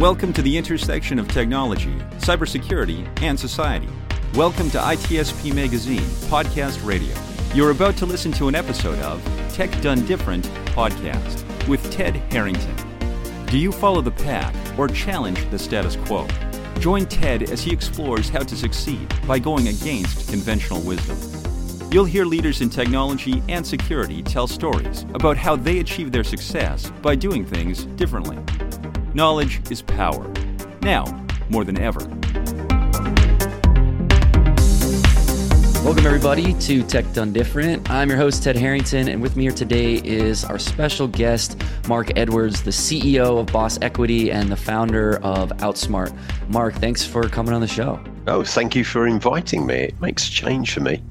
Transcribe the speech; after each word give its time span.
Welcome 0.00 0.32
to 0.32 0.40
the 0.40 0.56
intersection 0.56 1.18
of 1.18 1.28
technology, 1.28 1.92
cybersecurity, 2.20 3.06
and 3.20 3.38
society. 3.38 3.90
Welcome 4.32 4.70
to 4.70 4.78
ITSP 4.78 5.54
Magazine 5.54 6.00
Podcast 6.30 6.82
Radio. 6.86 7.14
You're 7.52 7.70
about 7.70 7.98
to 7.98 8.06
listen 8.06 8.32
to 8.32 8.48
an 8.48 8.54
episode 8.54 8.98
of 9.00 9.22
Tech 9.52 9.70
Done 9.82 10.06
Different 10.06 10.46
podcast 10.74 11.44
with 11.68 11.92
Ted 11.92 12.16
Harrington. 12.32 12.74
Do 13.48 13.58
you 13.58 13.70
follow 13.70 14.00
the 14.00 14.10
pack 14.10 14.54
or 14.78 14.88
challenge 14.88 15.46
the 15.50 15.58
status 15.58 15.96
quo? 15.96 16.26
Join 16.78 17.04
Ted 17.04 17.50
as 17.50 17.60
he 17.60 17.70
explores 17.70 18.30
how 18.30 18.40
to 18.40 18.56
succeed 18.56 19.06
by 19.26 19.38
going 19.38 19.68
against 19.68 20.30
conventional 20.30 20.80
wisdom. 20.80 21.18
You'll 21.92 22.06
hear 22.06 22.24
leaders 22.24 22.62
in 22.62 22.70
technology 22.70 23.42
and 23.50 23.66
security 23.66 24.22
tell 24.22 24.46
stories 24.46 25.02
about 25.12 25.36
how 25.36 25.56
they 25.56 25.80
achieve 25.80 26.10
their 26.10 26.24
success 26.24 26.90
by 27.02 27.16
doing 27.16 27.44
things 27.44 27.84
differently. 27.84 28.38
Knowledge 29.12 29.60
is 29.72 29.82
power. 29.82 30.32
Now, 30.82 31.04
more 31.48 31.64
than 31.64 31.80
ever. 31.80 31.98
Welcome, 35.82 36.06
everybody, 36.06 36.54
to 36.54 36.84
Tech 36.84 37.12
Done 37.12 37.32
Different. 37.32 37.90
I'm 37.90 38.08
your 38.08 38.18
host, 38.18 38.44
Ted 38.44 38.54
Harrington, 38.54 39.08
and 39.08 39.20
with 39.20 39.34
me 39.34 39.44
here 39.44 39.52
today 39.52 39.96
is 39.96 40.44
our 40.44 40.60
special 40.60 41.08
guest, 41.08 41.60
Mark 41.88 42.16
Edwards, 42.16 42.62
the 42.62 42.70
CEO 42.70 43.40
of 43.40 43.46
Boss 43.46 43.80
Equity 43.82 44.30
and 44.30 44.48
the 44.48 44.56
founder 44.56 45.16
of 45.24 45.50
Outsmart. 45.56 46.16
Mark, 46.48 46.74
thanks 46.74 47.04
for 47.04 47.28
coming 47.28 47.52
on 47.52 47.60
the 47.60 47.66
show. 47.66 47.98
Oh, 48.28 48.44
thank 48.44 48.76
you 48.76 48.84
for 48.84 49.08
inviting 49.08 49.66
me. 49.66 49.74
It 49.74 50.00
makes 50.00 50.28
change 50.28 50.72
for 50.72 50.80
me 50.80 51.02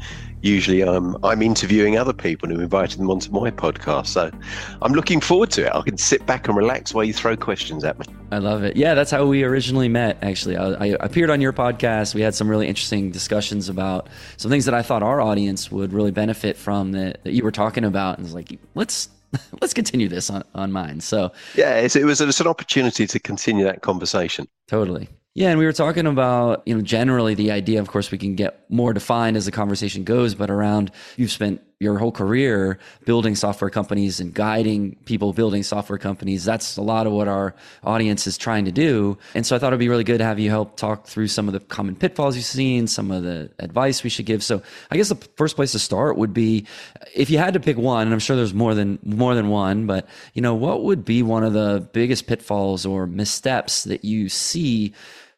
usually 0.41 0.83
um, 0.83 1.17
I'm 1.23 1.41
interviewing 1.41 1.97
other 1.97 2.13
people 2.13 2.49
who 2.49 2.59
invited 2.59 2.99
them 2.99 3.09
onto 3.09 3.31
my 3.31 3.51
podcast. 3.51 4.07
So 4.07 4.31
I'm 4.81 4.93
looking 4.93 5.21
forward 5.21 5.51
to 5.51 5.65
it. 5.65 5.75
I 5.75 5.81
can 5.81 5.97
sit 5.97 6.25
back 6.25 6.47
and 6.47 6.55
relax 6.55 6.93
while 6.93 7.03
you 7.03 7.13
throw 7.13 7.35
questions 7.35 7.83
at 7.83 7.99
me. 7.99 8.05
I 8.31 8.37
love 8.37 8.63
it. 8.63 8.75
Yeah, 8.75 8.93
that's 8.93 9.11
how 9.11 9.25
we 9.25 9.43
originally 9.43 9.89
met, 9.89 10.17
actually. 10.21 10.57
I, 10.57 10.73
I 10.73 10.85
appeared 10.99 11.29
on 11.29 11.41
your 11.41 11.53
podcast. 11.53 12.15
We 12.15 12.21
had 12.21 12.35
some 12.35 12.47
really 12.47 12.67
interesting 12.67 13.11
discussions 13.11 13.69
about 13.69 14.07
some 14.37 14.51
things 14.51 14.65
that 14.65 14.73
I 14.73 14.81
thought 14.81 15.03
our 15.03 15.19
audience 15.21 15.71
would 15.71 15.93
really 15.93 16.11
benefit 16.11 16.57
from 16.57 16.91
that, 16.93 17.23
that 17.23 17.33
you 17.33 17.43
were 17.43 17.51
talking 17.51 17.83
about. 17.83 18.17
And 18.17 18.25
it's 18.25 18.35
like, 18.35 18.57
let's 18.75 19.09
let's 19.61 19.73
continue 19.73 20.07
this 20.07 20.29
on, 20.29 20.43
on 20.55 20.71
mine. 20.71 21.01
So 21.01 21.31
yeah, 21.55 21.77
it 21.77 22.03
was, 22.03 22.21
it 22.21 22.25
was 22.25 22.39
an 22.39 22.47
opportunity 22.47 23.05
to 23.07 23.19
continue 23.19 23.63
that 23.65 23.81
conversation. 23.81 24.47
Totally. 24.67 25.09
Yeah, 25.35 25.49
and 25.49 25.59
we 25.59 25.65
were 25.65 25.73
talking 25.73 26.07
about, 26.07 26.63
you 26.65 26.75
know, 26.75 26.81
generally 26.81 27.35
the 27.35 27.51
idea, 27.51 27.79
of 27.79 27.87
course, 27.87 28.11
we 28.11 28.17
can 28.17 28.35
get 28.35 28.69
more 28.69 28.93
defined 28.93 29.37
as 29.37 29.45
the 29.45 29.51
conversation 29.51 30.03
goes, 30.03 30.35
but 30.35 30.49
around 30.49 30.91
you've 31.17 31.31
spent 31.31 31.61
your 31.79 31.97
whole 31.97 32.11
career 32.11 32.77
building 33.05 33.35
software 33.35 33.69
companies 33.69 34.19
and 34.19 34.33
guiding 34.33 34.97
people 35.05 35.31
building 35.31 35.63
software 35.63 35.97
companies. 35.97 36.43
That's 36.43 36.75
a 36.75 36.81
lot 36.81 37.07
of 37.07 37.13
what 37.13 37.29
our 37.29 37.55
audience 37.85 38.27
is 38.27 38.37
trying 38.37 38.65
to 38.65 38.71
do. 38.71 39.17
And 39.33 39.45
so 39.45 39.55
I 39.55 39.59
thought 39.59 39.67
it'd 39.67 39.79
be 39.79 39.87
really 39.87 40.03
good 40.03 40.17
to 40.17 40.25
have 40.25 40.39
you 40.39 40.49
help 40.49 40.75
talk 40.75 41.07
through 41.07 41.27
some 41.27 41.47
of 41.47 41.53
the 41.53 41.61
common 41.61 41.95
pitfalls 41.95 42.35
you've 42.35 42.43
seen, 42.43 42.87
some 42.87 43.11
of 43.11 43.23
the 43.23 43.49
advice 43.59 44.03
we 44.03 44.09
should 44.09 44.25
give. 44.25 44.43
So 44.43 44.61
I 44.91 44.97
guess 44.97 45.07
the 45.07 45.15
first 45.37 45.55
place 45.55 45.71
to 45.71 45.79
start 45.79 46.17
would 46.17 46.33
be 46.33 46.67
if 47.15 47.29
you 47.29 47.37
had 47.37 47.53
to 47.53 47.61
pick 47.61 47.77
one, 47.77 48.07
and 48.07 48.13
I'm 48.13 48.19
sure 48.19 48.35
there's 48.35 48.53
more 48.53 48.75
than 48.75 48.99
more 49.03 49.33
than 49.33 49.47
one, 49.47 49.87
but 49.87 50.05
you 50.33 50.41
know, 50.41 50.55
what 50.55 50.83
would 50.83 51.05
be 51.05 51.23
one 51.23 51.45
of 51.45 51.53
the 51.53 51.87
biggest 51.93 52.27
pitfalls 52.27 52.85
or 52.85 53.07
missteps 53.07 53.85
that 53.85 54.03
you 54.03 54.27
see 54.27 54.93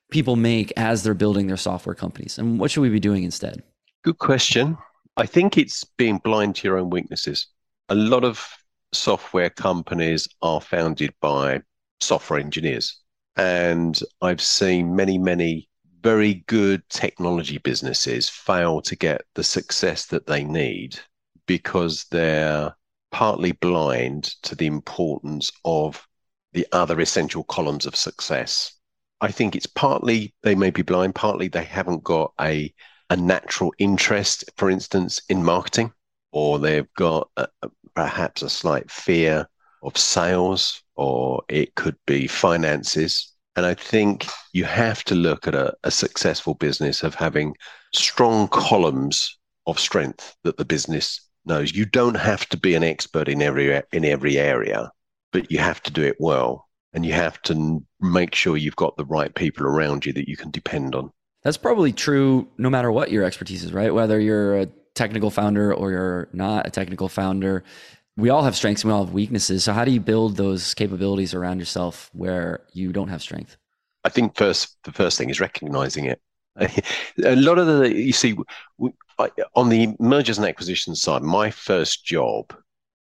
people 0.09 0.35
make 0.35 0.73
as 0.75 1.03
they're 1.03 1.13
building 1.13 1.45
their 1.45 1.57
software 1.57 1.95
companies? 1.95 2.39
And 2.39 2.59
what 2.59 2.71
should 2.71 2.81
we 2.81 2.89
be 2.89 2.99
doing 2.99 3.23
instead? 3.23 3.61
Good 4.03 4.17
question. 4.17 4.79
I 5.17 5.25
think 5.25 5.57
it's 5.57 5.83
being 5.83 6.19
blind 6.19 6.55
to 6.55 6.67
your 6.67 6.77
own 6.77 6.89
weaknesses. 6.89 7.47
A 7.89 7.95
lot 7.95 8.23
of 8.23 8.45
software 8.93 9.49
companies 9.49 10.27
are 10.41 10.61
founded 10.61 11.13
by 11.21 11.61
software 11.99 12.39
engineers. 12.39 12.99
And 13.35 13.99
I've 14.21 14.41
seen 14.41 14.95
many, 14.95 15.17
many 15.17 15.69
very 16.01 16.43
good 16.47 16.87
technology 16.89 17.57
businesses 17.59 18.29
fail 18.29 18.81
to 18.81 18.95
get 18.95 19.21
the 19.35 19.43
success 19.43 20.07
that 20.07 20.27
they 20.27 20.43
need 20.43 20.99
because 21.45 22.05
they're 22.11 22.75
partly 23.11 23.51
blind 23.51 24.33
to 24.43 24.55
the 24.55 24.67
importance 24.67 25.51
of 25.65 26.07
the 26.53 26.65
other 26.71 26.99
essential 26.99 27.43
columns 27.43 27.85
of 27.85 27.95
success. 27.95 28.73
I 29.21 29.31
think 29.31 29.55
it's 29.55 29.67
partly 29.67 30.33
they 30.41 30.55
may 30.55 30.71
be 30.71 30.81
blind, 30.81 31.15
partly 31.15 31.47
they 31.47 31.63
haven't 31.63 32.03
got 32.03 32.33
a 32.39 32.73
a 33.11 33.15
natural 33.17 33.73
interest, 33.77 34.49
for 34.55 34.69
instance, 34.69 35.21
in 35.27 35.43
marketing, 35.43 35.91
or 36.31 36.57
they've 36.57 36.91
got 36.97 37.29
a, 37.35 37.45
perhaps 37.93 38.41
a 38.41 38.49
slight 38.49 38.89
fear 38.89 39.45
of 39.83 39.97
sales, 39.97 40.81
or 40.95 41.43
it 41.49 41.75
could 41.75 41.97
be 42.07 42.25
finances. 42.25 43.33
And 43.57 43.65
I 43.65 43.73
think 43.73 44.27
you 44.53 44.63
have 44.63 45.03
to 45.03 45.15
look 45.15 45.45
at 45.45 45.55
a, 45.55 45.73
a 45.83 45.91
successful 45.91 46.53
business 46.53 47.03
of 47.03 47.13
having 47.13 47.53
strong 47.93 48.47
columns 48.47 49.37
of 49.67 49.77
strength 49.77 50.37
that 50.45 50.55
the 50.55 50.63
business 50.63 51.19
knows. 51.45 51.73
You 51.73 51.85
don't 51.85 52.15
have 52.15 52.47
to 52.47 52.57
be 52.57 52.75
an 52.75 52.83
expert 52.83 53.27
in 53.27 53.41
every 53.41 53.81
in 53.91 54.05
every 54.05 54.37
area, 54.37 54.89
but 55.33 55.51
you 55.51 55.57
have 55.57 55.83
to 55.83 55.91
do 55.91 56.03
it 56.03 56.15
well 56.17 56.65
and 56.93 57.05
you 57.05 57.11
have 57.11 57.41
to 57.41 57.83
make 57.99 58.35
sure 58.35 58.55
you've 58.55 58.75
got 58.77 58.95
the 58.95 59.05
right 59.05 59.35
people 59.35 59.65
around 59.65 60.05
you 60.05 60.13
that 60.13 60.29
you 60.29 60.37
can 60.37 60.51
depend 60.51 60.95
on. 60.95 61.11
That's 61.43 61.57
probably 61.57 61.91
true 61.91 62.47
no 62.57 62.69
matter 62.69 62.91
what 62.91 63.11
your 63.11 63.23
expertise 63.23 63.63
is, 63.63 63.73
right? 63.73 63.93
Whether 63.93 64.19
you're 64.19 64.59
a 64.59 64.65
technical 64.93 65.29
founder 65.29 65.73
or 65.73 65.91
you're 65.91 66.29
not 66.33 66.67
a 66.67 66.69
technical 66.69 67.09
founder, 67.09 67.63
we 68.17 68.29
all 68.29 68.43
have 68.43 68.55
strengths 68.55 68.83
and 68.83 68.91
we 68.91 68.95
all 68.95 69.05
have 69.05 69.13
weaknesses. 69.13 69.63
So 69.63 69.73
how 69.73 69.85
do 69.85 69.91
you 69.91 69.99
build 69.99 70.37
those 70.37 70.73
capabilities 70.73 71.33
around 71.33 71.59
yourself 71.59 72.09
where 72.13 72.61
you 72.73 72.91
don't 72.91 73.07
have 73.07 73.21
strength? 73.21 73.57
I 74.03 74.09
think 74.09 74.35
first 74.35 74.77
the 74.83 74.91
first 74.91 75.17
thing 75.17 75.29
is 75.29 75.39
recognizing 75.39 76.05
it. 76.05 76.21
a 77.23 77.35
lot 77.35 77.57
of 77.57 77.67
the 77.67 77.95
you 77.95 78.11
see 78.11 78.35
on 79.55 79.69
the 79.69 79.95
mergers 79.99 80.37
and 80.37 80.47
acquisitions 80.47 81.01
side, 81.01 81.23
my 81.23 81.49
first 81.49 82.05
job 82.05 82.53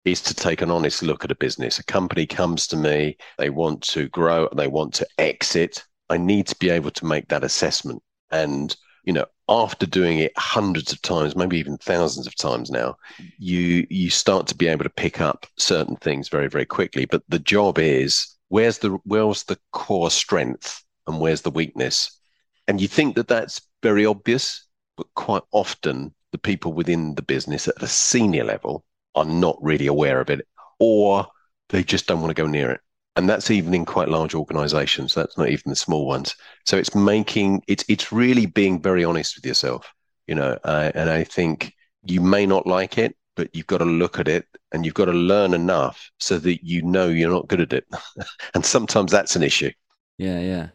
is 0.05 0.21
to 0.21 0.33
take 0.33 0.61
an 0.61 0.71
honest 0.71 1.03
look 1.03 1.23
at 1.23 1.31
a 1.31 1.35
business. 1.35 1.79
A 1.79 1.83
company 1.83 2.25
comes 2.25 2.67
to 2.67 2.77
me, 2.77 3.17
they 3.37 3.49
want 3.49 3.81
to 3.81 4.07
grow, 4.09 4.47
they 4.55 4.67
want 4.67 4.93
to 4.95 5.07
exit. 5.17 5.83
I 6.09 6.17
need 6.17 6.47
to 6.47 6.55
be 6.57 6.69
able 6.69 6.91
to 6.91 7.05
make 7.05 7.27
that 7.29 7.43
assessment. 7.43 8.01
And, 8.31 8.75
you 9.03 9.13
know, 9.13 9.25
after 9.47 9.85
doing 9.85 10.19
it 10.19 10.31
hundreds 10.37 10.91
of 10.91 11.01
times, 11.01 11.35
maybe 11.35 11.57
even 11.57 11.77
thousands 11.77 12.27
of 12.27 12.35
times 12.35 12.69
now, 12.69 12.97
you 13.37 13.87
you 13.89 14.09
start 14.09 14.47
to 14.47 14.55
be 14.55 14.67
able 14.67 14.83
to 14.83 14.89
pick 14.89 15.19
up 15.21 15.47
certain 15.57 15.95
things 15.97 16.29
very, 16.29 16.47
very 16.47 16.65
quickly. 16.65 17.05
But 17.05 17.23
the 17.29 17.39
job 17.39 17.79
is 17.79 18.35
where's 18.49 18.79
the 18.79 18.99
where's 19.05 19.43
the 19.43 19.57
core 19.71 20.11
strength 20.11 20.83
and 21.07 21.19
where's 21.19 21.41
the 21.41 21.51
weakness? 21.51 22.19
And 22.67 22.79
you 22.79 22.87
think 22.87 23.15
that 23.15 23.27
that's 23.27 23.61
very 23.81 24.05
obvious, 24.05 24.65
but 24.95 25.07
quite 25.15 25.43
often 25.51 26.13
the 26.31 26.37
people 26.37 26.73
within 26.73 27.15
the 27.15 27.21
business 27.21 27.67
at 27.67 27.81
a 27.81 27.87
senior 27.87 28.43
level 28.43 28.85
are 29.15 29.25
not 29.25 29.57
really 29.61 29.87
aware 29.87 30.21
of 30.21 30.29
it 30.29 30.47
or 30.79 31.25
they 31.69 31.83
just 31.83 32.07
don't 32.07 32.21
want 32.21 32.29
to 32.29 32.41
go 32.41 32.47
near 32.47 32.71
it 32.71 32.81
and 33.15 33.29
that's 33.29 33.51
even 33.51 33.73
in 33.73 33.85
quite 33.85 34.09
large 34.09 34.33
organizations 34.35 35.13
that's 35.13 35.37
not 35.37 35.49
even 35.49 35.69
the 35.69 35.75
small 35.75 36.05
ones. 36.05 36.35
So 36.65 36.77
it's 36.77 36.95
making 36.95 37.63
it's 37.67 37.83
it's 37.89 38.11
really 38.11 38.45
being 38.45 38.81
very 38.81 39.03
honest 39.03 39.35
with 39.35 39.45
yourself 39.45 39.91
you 40.27 40.35
know 40.35 40.57
uh, 40.63 40.91
and 40.93 41.09
i 41.09 41.23
think 41.23 41.73
you 42.05 42.21
may 42.21 42.45
not 42.45 42.67
like 42.67 42.97
it 42.97 43.15
but 43.35 43.49
you've 43.53 43.67
got 43.67 43.77
to 43.77 43.85
look 43.85 44.19
at 44.19 44.27
it 44.27 44.45
and 44.73 44.85
you've 44.85 44.93
got 44.93 45.05
to 45.05 45.13
learn 45.13 45.53
enough 45.53 46.11
so 46.19 46.37
that 46.37 46.61
you 46.61 46.81
know 46.81 47.07
you're 47.07 47.31
not 47.31 47.47
good 47.47 47.61
at 47.61 47.71
it. 47.71 47.85
And 48.53 48.65
sometimes 48.65 49.11
that's 49.13 49.37
an 49.37 49.43
issue. 49.43 49.71
Yeah 50.17 50.39
yeah. 50.41 50.67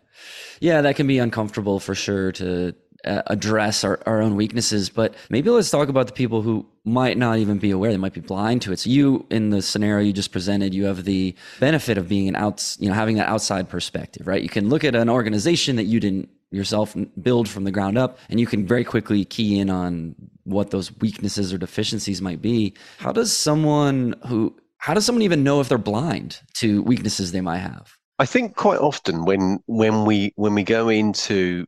Yeah 0.61 0.81
that 0.81 0.97
can 0.97 1.07
be 1.07 1.19
uncomfortable 1.19 1.79
for 1.79 1.95
sure 1.95 2.33
to 2.33 2.75
uh, 3.05 3.23
address 3.27 3.85
our, 3.85 4.01
our 4.07 4.21
own 4.21 4.37
weaknesses 4.37 4.89
but 4.89 5.15
maybe 5.31 5.51
let's 5.51 5.71
talk 5.71 5.89
about 5.89 6.07
the 6.07 6.13
people 6.13 6.43
who 6.43 6.67
might 6.85 7.17
not 7.17 7.39
even 7.39 7.59
be 7.59 7.71
aware 7.71 7.91
they 7.91 7.97
might 7.97 8.13
be 8.13 8.21
blind 8.21 8.63
to 8.63 8.73
it. 8.73 8.79
So 8.79 8.91
you 8.91 9.27
in 9.31 9.51
the 9.51 9.63
scenario 9.63 10.05
you 10.05 10.13
just 10.13 10.33
presented 10.33 10.75
you 10.75 10.85
have 10.85 11.05
the 11.05 11.35
benefit 11.61 11.99
of 11.99 12.09
being 12.09 12.29
an 12.29 12.37
outs 12.37 12.77
you 12.81 12.89
know 12.89 12.95
having 12.95 13.17
that 13.17 13.29
outside 13.29 13.69
perspective 13.69 14.27
right? 14.27 14.43
You 14.43 14.49
can 14.49 14.69
look 14.69 14.85
at 14.85 14.95
an 14.95 15.09
organization 15.09 15.77
that 15.77 15.85
you 15.85 16.01
didn't 16.01 16.29
yourself 16.51 16.95
build 17.21 17.49
from 17.49 17.65
the 17.65 17.71
ground 17.71 17.99
up 17.99 18.19
and 18.29 18.39
you 18.39 18.47
can 18.47 18.67
very 18.67 18.85
quickly 18.85 19.25
key 19.25 19.59
in 19.59 19.71
on 19.71 20.15
what 20.45 20.71
those 20.71 20.97
weaknesses 20.99 21.53
or 21.53 21.59
deficiencies 21.59 22.23
might 22.23 22.41
be. 22.41 22.75
How 22.99 23.13
does 23.13 23.33
someone 23.33 24.15
who 24.27 24.55
how 24.79 24.93
does 24.93 25.07
someone 25.07 25.23
even 25.23 25.43
know 25.43 25.61
if 25.61 25.71
they're 25.71 25.79
blind 25.79 26.41
to 26.55 26.83
weaknesses 26.83 27.33
they 27.33 27.41
might 27.41 27.59
have? 27.59 27.97
I 28.19 28.27
think 28.27 28.55
quite 28.55 28.79
often 28.79 29.25
when 29.25 29.61
when 29.67 30.05
we 30.05 30.33
when 30.37 30.55
we 30.55 30.63
go 30.63 30.89
into 30.89 31.65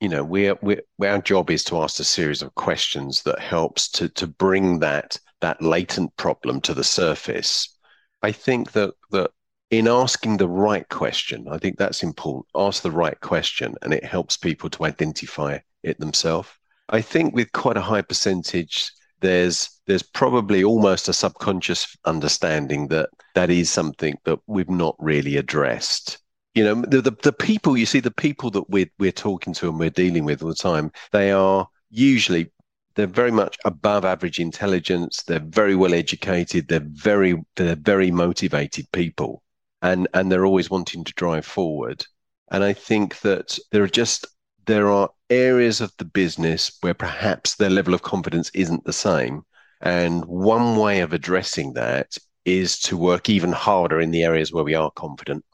you 0.00 0.08
know, 0.08 0.22
we're, 0.22 0.56
we're, 0.62 0.82
our 1.02 1.20
job 1.22 1.50
is 1.50 1.64
to 1.64 1.78
ask 1.78 1.98
a 2.00 2.04
series 2.04 2.42
of 2.42 2.54
questions 2.54 3.22
that 3.22 3.38
helps 3.38 3.88
to 3.92 4.08
to 4.10 4.26
bring 4.26 4.80
that 4.80 5.18
that 5.40 5.60
latent 5.62 6.14
problem 6.16 6.60
to 6.62 6.74
the 6.74 6.84
surface. 6.84 7.76
I 8.22 8.32
think 8.32 8.72
that 8.72 8.94
that 9.10 9.30
in 9.70 9.88
asking 9.88 10.36
the 10.36 10.48
right 10.48 10.88
question, 10.88 11.46
I 11.50 11.58
think 11.58 11.78
that's 11.78 12.02
important. 12.02 12.46
Ask 12.54 12.82
the 12.82 12.90
right 12.90 13.18
question, 13.20 13.74
and 13.82 13.92
it 13.94 14.04
helps 14.04 14.36
people 14.36 14.70
to 14.70 14.84
identify 14.84 15.58
it 15.82 15.98
themselves. 15.98 16.50
I 16.88 17.00
think 17.00 17.34
with 17.34 17.50
quite 17.52 17.76
a 17.76 17.82
high 17.82 18.02
percentage, 18.02 18.90
there's 19.20 19.80
there's 19.86 20.02
probably 20.02 20.62
almost 20.62 21.08
a 21.08 21.12
subconscious 21.12 21.96
understanding 22.04 22.88
that 22.88 23.08
that 23.34 23.50
is 23.50 23.70
something 23.70 24.16
that 24.24 24.38
we've 24.46 24.70
not 24.70 24.94
really 24.98 25.36
addressed 25.36 26.18
You 26.56 26.64
know, 26.64 26.74
the, 26.74 27.02
the, 27.02 27.10
the 27.22 27.32
people 27.34 27.76
you 27.76 27.84
see, 27.84 28.00
the 28.00 28.10
people 28.10 28.50
that 28.52 28.70
we're 28.70 28.90
we're 28.98 29.12
talking 29.12 29.52
to 29.54 29.68
and 29.68 29.78
we're 29.78 29.90
dealing 29.90 30.24
with 30.24 30.42
all 30.42 30.48
the 30.48 30.54
time, 30.54 30.90
they 31.12 31.30
are 31.30 31.68
usually 31.90 32.50
they're 32.94 33.06
very 33.06 33.30
much 33.30 33.58
above 33.66 34.06
average 34.06 34.38
intelligence. 34.40 35.22
They're 35.22 35.38
very 35.38 35.74
well 35.76 35.92
educated. 35.92 36.68
They're 36.68 36.88
very 36.88 37.36
they're 37.56 37.76
very 37.76 38.10
motivated 38.10 38.90
people, 38.92 39.42
and 39.82 40.08
and 40.14 40.32
they're 40.32 40.46
always 40.46 40.70
wanting 40.70 41.04
to 41.04 41.12
drive 41.12 41.44
forward. 41.44 42.06
And 42.50 42.64
I 42.64 42.72
think 42.72 43.20
that 43.20 43.58
there 43.70 43.82
are 43.82 43.88
just 43.88 44.26
there 44.64 44.90
are 44.90 45.10
areas 45.28 45.82
of 45.82 45.92
the 45.98 46.06
business 46.06 46.78
where 46.80 46.94
perhaps 46.94 47.56
their 47.56 47.70
level 47.70 47.92
of 47.92 48.00
confidence 48.00 48.50
isn't 48.54 48.84
the 48.84 48.94
same. 48.94 49.42
And 49.82 50.24
one 50.24 50.76
way 50.76 51.00
of 51.00 51.12
addressing 51.12 51.74
that 51.74 52.16
is 52.46 52.78
to 52.80 52.96
work 52.96 53.28
even 53.28 53.52
harder 53.52 54.00
in 54.00 54.10
the 54.10 54.24
areas 54.24 54.52
where 54.52 54.64
we 54.64 54.74
are 54.74 54.90
confident. 54.92 55.44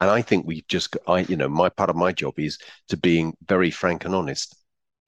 And 0.00 0.10
I 0.10 0.22
think 0.22 0.46
we've 0.46 0.66
just, 0.68 0.96
I, 1.06 1.20
you 1.20 1.36
know, 1.36 1.48
my 1.48 1.68
part 1.68 1.90
of 1.90 1.96
my 1.96 2.12
job 2.12 2.38
is 2.38 2.58
to 2.88 2.96
being 2.96 3.34
very 3.48 3.70
frank 3.70 4.04
and 4.04 4.14
honest, 4.14 4.56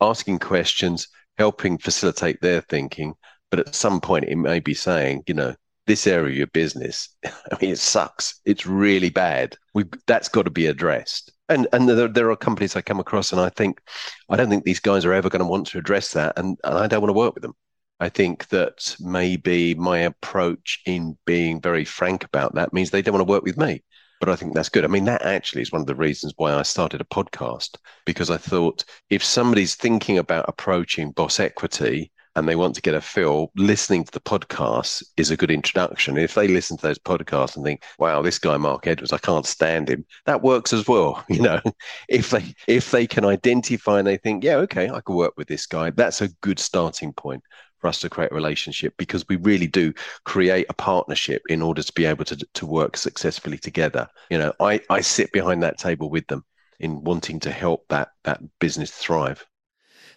asking 0.01 0.39
questions, 0.39 1.09
helping 1.39 1.79
facilitate 1.79 2.41
their 2.41 2.61
thinking. 2.63 3.15
But 3.51 3.61
at 3.61 3.75
some 3.75 4.01
point, 4.01 4.27
it 4.27 4.37
may 4.37 4.61
be 4.61 4.75
saying, 4.75 5.25
you 5.27 5.35
know, 5.35 5.55
this 5.87 6.07
area 6.07 6.31
of 6.31 6.37
your 6.37 6.47
business, 6.49 7.09
I 7.25 7.57
mean, 7.61 7.71
it 7.71 7.79
sucks. 7.79 8.41
It's 8.45 8.67
really 8.67 9.11
bad. 9.11 9.57
We 9.75 9.85
that's 10.07 10.29
got 10.29 10.45
to 10.45 10.51
be 10.51 10.67
addressed. 10.67 11.33
And 11.49 11.69
and 11.73 11.89
there, 11.89 12.09
there 12.09 12.31
are 12.31 12.37
companies 12.37 12.75
I 12.75 12.83
come 12.83 12.99
across, 13.01 13.33
and 13.33 13.41
I 13.41 13.51
think 13.51 13.81
I 14.29 14.37
don't 14.37 14.51
think 14.51 14.65
these 14.65 14.81
guys 14.81 15.05
are 15.05 15.13
ever 15.13 15.29
going 15.29 15.41
to 15.41 15.47
want 15.47 15.69
to 15.69 15.79
address 15.79 16.13
that, 16.13 16.39
and, 16.39 16.59
and 16.65 16.79
I 16.79 16.87
don't 16.89 17.03
want 17.03 17.11
to 17.11 17.19
work 17.19 17.35
with 17.35 17.43
them. 17.43 17.55
I 18.01 18.09
think 18.09 18.49
that 18.49 18.97
maybe 19.01 19.75
my 19.75 20.01
approach 20.01 20.83
in 20.87 21.17
being 21.25 21.61
very 21.61 21.85
frank 21.85 22.25
about 22.25 22.55
that 22.57 22.73
means 22.73 22.91
they 22.91 23.01
don't 23.01 23.15
want 23.15 23.27
to 23.27 23.33
work 23.33 23.45
with 23.45 23.57
me. 23.57 23.83
But 24.21 24.31
I 24.31 24.37
think 24.37 24.55
that's 24.55 24.69
good. 24.71 24.85
I 24.85 24.89
mean, 24.89 25.05
that 25.05 25.23
actually 25.23 25.63
is 25.63 25.73
one 25.73 25.81
of 25.83 25.87
the 25.87 25.95
reasons 25.95 26.33
why 26.37 26.55
I 26.55 26.63
started 26.63 27.01
a 27.01 27.05
podcast 27.05 27.77
because 28.07 28.31
I 28.31 28.39
thought 28.39 28.85
if 29.11 29.23
somebody's 29.23 29.75
thinking 29.75 30.19
about 30.19 30.47
approaching 30.49 31.11
boss 31.13 31.39
equity 31.39 32.13
and 32.35 32.47
they 32.47 32.57
want 32.57 32.75
to 32.75 32.83
get 32.83 32.95
a 32.95 33.01
feel, 33.01 33.51
listening 33.57 34.05
to 34.05 34.13
the 34.13 34.21
podcast 34.21 35.03
is 35.17 35.31
a 35.31 35.37
good 35.37 35.51
introduction. 35.51 36.19
If 36.19 36.35
they 36.35 36.49
listen 36.49 36.77
to 36.77 36.83
those 36.83 36.99
podcasts 36.99 37.57
and 37.57 37.65
think, 37.65 37.83
"Wow, 37.99 38.21
this 38.21 38.39
guy 38.39 38.59
Mark 38.59 38.87
Edwards, 38.87 39.13
I 39.13 39.19
can't 39.19 39.47
stand 39.47 39.89
him," 39.89 40.05
that 40.27 40.43
works 40.43 40.73
as 40.73 40.87
well. 40.87 41.25
You 41.31 41.43
know, 41.43 41.61
if 42.09 42.31
they 42.31 42.55
if 42.69 42.91
they 42.91 43.07
can 43.07 43.25
identify 43.25 43.99
and 43.99 44.07
they 44.07 44.19
think, 44.19 44.45
"Yeah, 44.45 44.57
okay, 44.57 44.91
I 44.91 45.01
can 45.01 45.15
work 45.15 45.35
with 45.39 45.49
this 45.49 45.67
guy," 45.67 45.91
that's 45.91 46.21
a 46.21 46.29
good 46.43 46.59
starting 46.59 47.13
point 47.15 47.43
for 47.87 47.91
us 47.91 48.01
to 48.01 48.11
create 48.11 48.33
a 48.33 48.35
relationship 48.35 48.95
because 48.97 49.25
we 49.29 49.37
really 49.37 49.69
do 49.69 49.93
create 50.25 50.67
a 50.69 50.75
partnership 50.75 51.43
in 51.49 51.63
order 51.63 51.83
to 51.83 51.93
be 51.93 52.05
able 52.05 52.25
to 52.25 52.37
to 52.55 52.67
work 52.67 52.97
successfully 52.97 53.59
together. 53.59 54.09
You 54.29 54.39
know, 54.39 54.53
I 54.59 54.81
I 54.91 55.03
sit 55.03 55.31
behind 55.31 55.63
that 55.63 55.79
table 55.79 56.11
with 56.11 56.27
them 56.27 56.45
in 56.81 57.05
wanting 57.05 57.39
to 57.41 57.53
help 57.53 57.87
that 57.89 58.09
that 58.25 58.41
business 58.59 58.91
thrive. 58.91 59.47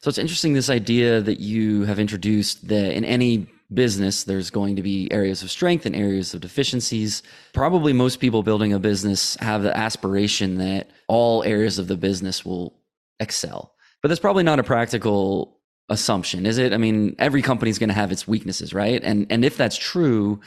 So 0.01 0.10
it's 0.10 0.18
interesting 0.18 0.54
this 0.54 0.69
idea 0.69 1.21
that 1.21 1.39
you 1.39 1.83
have 1.83 2.00
introduced 2.00 2.68
that 2.69 2.95
in 2.98 3.06
any 3.06 3.48
business, 3.71 4.24
there's 4.24 4.50
going 4.50 4.75
to 4.77 4.81
be 4.81 5.12
areas 5.12 5.44
of 5.44 5.51
strength 5.51 5.86
and 5.86 5.95
areas 5.95 6.33
of 6.33 6.42
deficiencies. 6.42 7.21
Probably 7.54 7.94
most 7.94 8.19
people 8.19 8.42
building 8.42 8.74
a 8.74 8.80
business 8.80 9.36
have 9.42 9.62
the 9.62 9.77
aspiration 9.77 10.57
that 10.57 10.89
all 11.07 11.44
areas 11.44 11.77
of 11.77 11.88
the 11.88 11.98
business 11.98 12.44
will 12.44 12.74
excel. 13.19 13.75
But 14.01 14.07
that's 14.07 14.21
probably 14.21 14.44
not 14.44 14.60
a 14.60 14.63
practical 14.63 15.58
assumption, 15.89 16.45
is 16.45 16.57
it? 16.57 16.74
I 16.74 16.77
mean, 16.77 17.15
every 17.19 17.41
company 17.41 17.69
is 17.69 17.80
going 17.80 17.89
to 17.89 17.95
have 17.95 18.12
its 18.12 18.27
weaknesses, 18.27 18.74
right? 18.74 19.01
And 19.03 19.27
and 19.30 19.44
if 19.44 19.57
that's 19.57 19.77
true, 19.77 20.39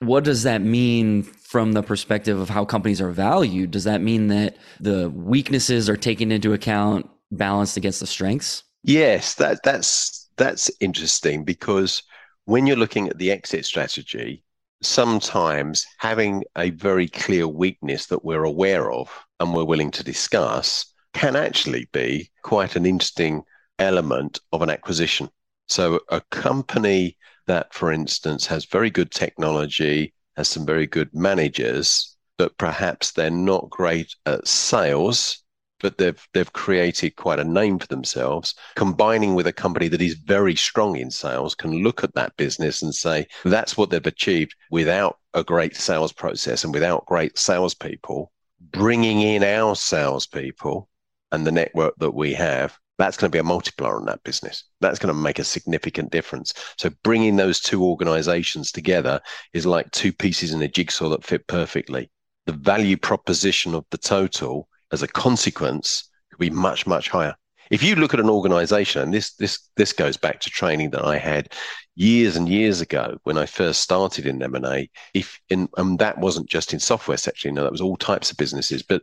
what 0.00 0.24
does 0.24 0.42
that 0.44 0.62
mean 0.62 1.22
from 1.22 1.72
the 1.72 1.82
perspective 1.82 2.38
of 2.38 2.48
how 2.48 2.64
companies 2.64 3.00
are 3.00 3.10
valued? 3.10 3.70
Does 3.70 3.84
that 3.84 4.00
mean 4.00 4.28
that 4.28 4.56
the 4.80 5.10
weaknesses 5.10 5.88
are 5.88 5.96
taken 5.96 6.30
into 6.30 6.52
account, 6.52 7.08
balanced 7.30 7.76
against 7.76 8.00
the 8.00 8.06
strengths? 8.06 8.62
Yes, 8.84 9.34
that 9.34 9.62
that's 9.64 10.28
that's 10.36 10.70
interesting 10.80 11.44
because 11.44 12.02
when 12.44 12.66
you're 12.66 12.76
looking 12.76 13.08
at 13.08 13.18
the 13.18 13.30
exit 13.30 13.66
strategy, 13.66 14.42
sometimes 14.82 15.86
having 15.98 16.44
a 16.56 16.70
very 16.70 17.08
clear 17.08 17.48
weakness 17.48 18.06
that 18.06 18.24
we're 18.24 18.44
aware 18.44 18.92
of 18.92 19.10
and 19.40 19.52
we're 19.52 19.64
willing 19.64 19.90
to 19.90 20.04
discuss 20.04 20.86
can 21.12 21.36
actually 21.36 21.88
be 21.92 22.30
quite 22.42 22.76
an 22.76 22.86
interesting 22.86 23.42
element 23.78 24.40
of 24.52 24.62
an 24.62 24.70
acquisition. 24.70 25.28
So 25.66 26.00
a 26.08 26.20
company 26.30 27.16
that, 27.46 27.72
for 27.74 27.92
instance, 27.92 28.46
has 28.46 28.64
very 28.64 28.90
good 28.90 29.10
technology, 29.10 30.14
has 30.36 30.48
some 30.48 30.66
very 30.66 30.86
good 30.86 31.14
managers, 31.14 32.16
but 32.36 32.56
perhaps 32.58 33.12
they're 33.12 33.30
not 33.30 33.68
great 33.70 34.14
at 34.26 34.46
sales 34.46 35.42
but 35.80 35.98
they've 35.98 36.26
they've 36.32 36.52
created 36.52 37.16
quite 37.16 37.38
a 37.38 37.44
name 37.44 37.78
for 37.78 37.86
themselves. 37.86 38.54
Combining 38.74 39.34
with 39.34 39.46
a 39.46 39.52
company 39.52 39.88
that 39.88 40.02
is 40.02 40.14
very 40.14 40.54
strong 40.54 40.96
in 40.96 41.10
sales, 41.10 41.54
can 41.54 41.82
look 41.82 42.02
at 42.02 42.14
that 42.14 42.36
business 42.36 42.82
and 42.82 42.94
say 42.94 43.26
that's 43.44 43.76
what 43.76 43.90
they've 43.90 44.06
achieved 44.06 44.54
without 44.70 45.18
a 45.34 45.44
great 45.44 45.76
sales 45.76 46.12
process 46.12 46.64
and 46.64 46.74
without 46.74 47.06
great 47.06 47.38
salespeople. 47.38 48.32
Bringing 48.60 49.20
in 49.20 49.44
our 49.44 49.76
salespeople 49.76 50.88
and 51.30 51.46
the 51.46 51.52
network 51.52 51.94
that 51.98 52.14
we 52.14 52.34
have, 52.34 52.76
that's 52.98 53.16
going 53.16 53.30
to 53.30 53.34
be 53.34 53.40
a 53.40 53.44
multiplier 53.44 53.96
on 53.96 54.06
that 54.06 54.22
business. 54.24 54.64
That's 54.80 54.98
going 54.98 55.14
to 55.14 55.20
make 55.20 55.38
a 55.38 55.44
significant 55.44 56.10
difference. 56.10 56.52
So 56.76 56.90
bringing 57.04 57.36
those 57.36 57.60
two 57.60 57.84
organizations 57.84 58.72
together 58.72 59.20
is 59.52 59.66
like 59.66 59.90
two 59.92 60.12
pieces 60.12 60.52
in 60.52 60.62
a 60.62 60.68
jigsaw 60.68 61.08
that 61.10 61.24
fit 61.24 61.46
perfectly. 61.46 62.10
The 62.46 62.52
value 62.52 62.96
proposition 62.96 63.74
of 63.74 63.84
the 63.90 63.98
total 63.98 64.68
as 64.92 65.02
a 65.02 65.08
consequence 65.08 66.10
could 66.30 66.40
be 66.40 66.50
much 66.50 66.86
much 66.86 67.08
higher 67.08 67.34
if 67.70 67.82
you 67.82 67.94
look 67.94 68.14
at 68.14 68.20
an 68.20 68.30
organization 68.30 69.02
and 69.02 69.12
this 69.12 69.34
this 69.34 69.68
this 69.76 69.92
goes 69.92 70.16
back 70.16 70.40
to 70.40 70.50
training 70.50 70.90
that 70.90 71.04
i 71.04 71.16
had 71.16 71.52
years 71.96 72.36
and 72.36 72.48
years 72.48 72.80
ago 72.80 73.18
when 73.24 73.36
i 73.36 73.46
first 73.46 73.80
started 73.80 74.26
in 74.26 74.42
m&a 74.42 74.88
if 75.14 75.38
in 75.48 75.68
and 75.76 75.98
that 75.98 76.18
wasn't 76.18 76.48
just 76.48 76.72
in 76.72 76.80
software 76.80 77.16
sector 77.16 77.48
you 77.48 77.54
know 77.54 77.62
that 77.62 77.72
was 77.72 77.80
all 77.80 77.96
types 77.96 78.30
of 78.30 78.36
businesses 78.36 78.82
but 78.82 79.02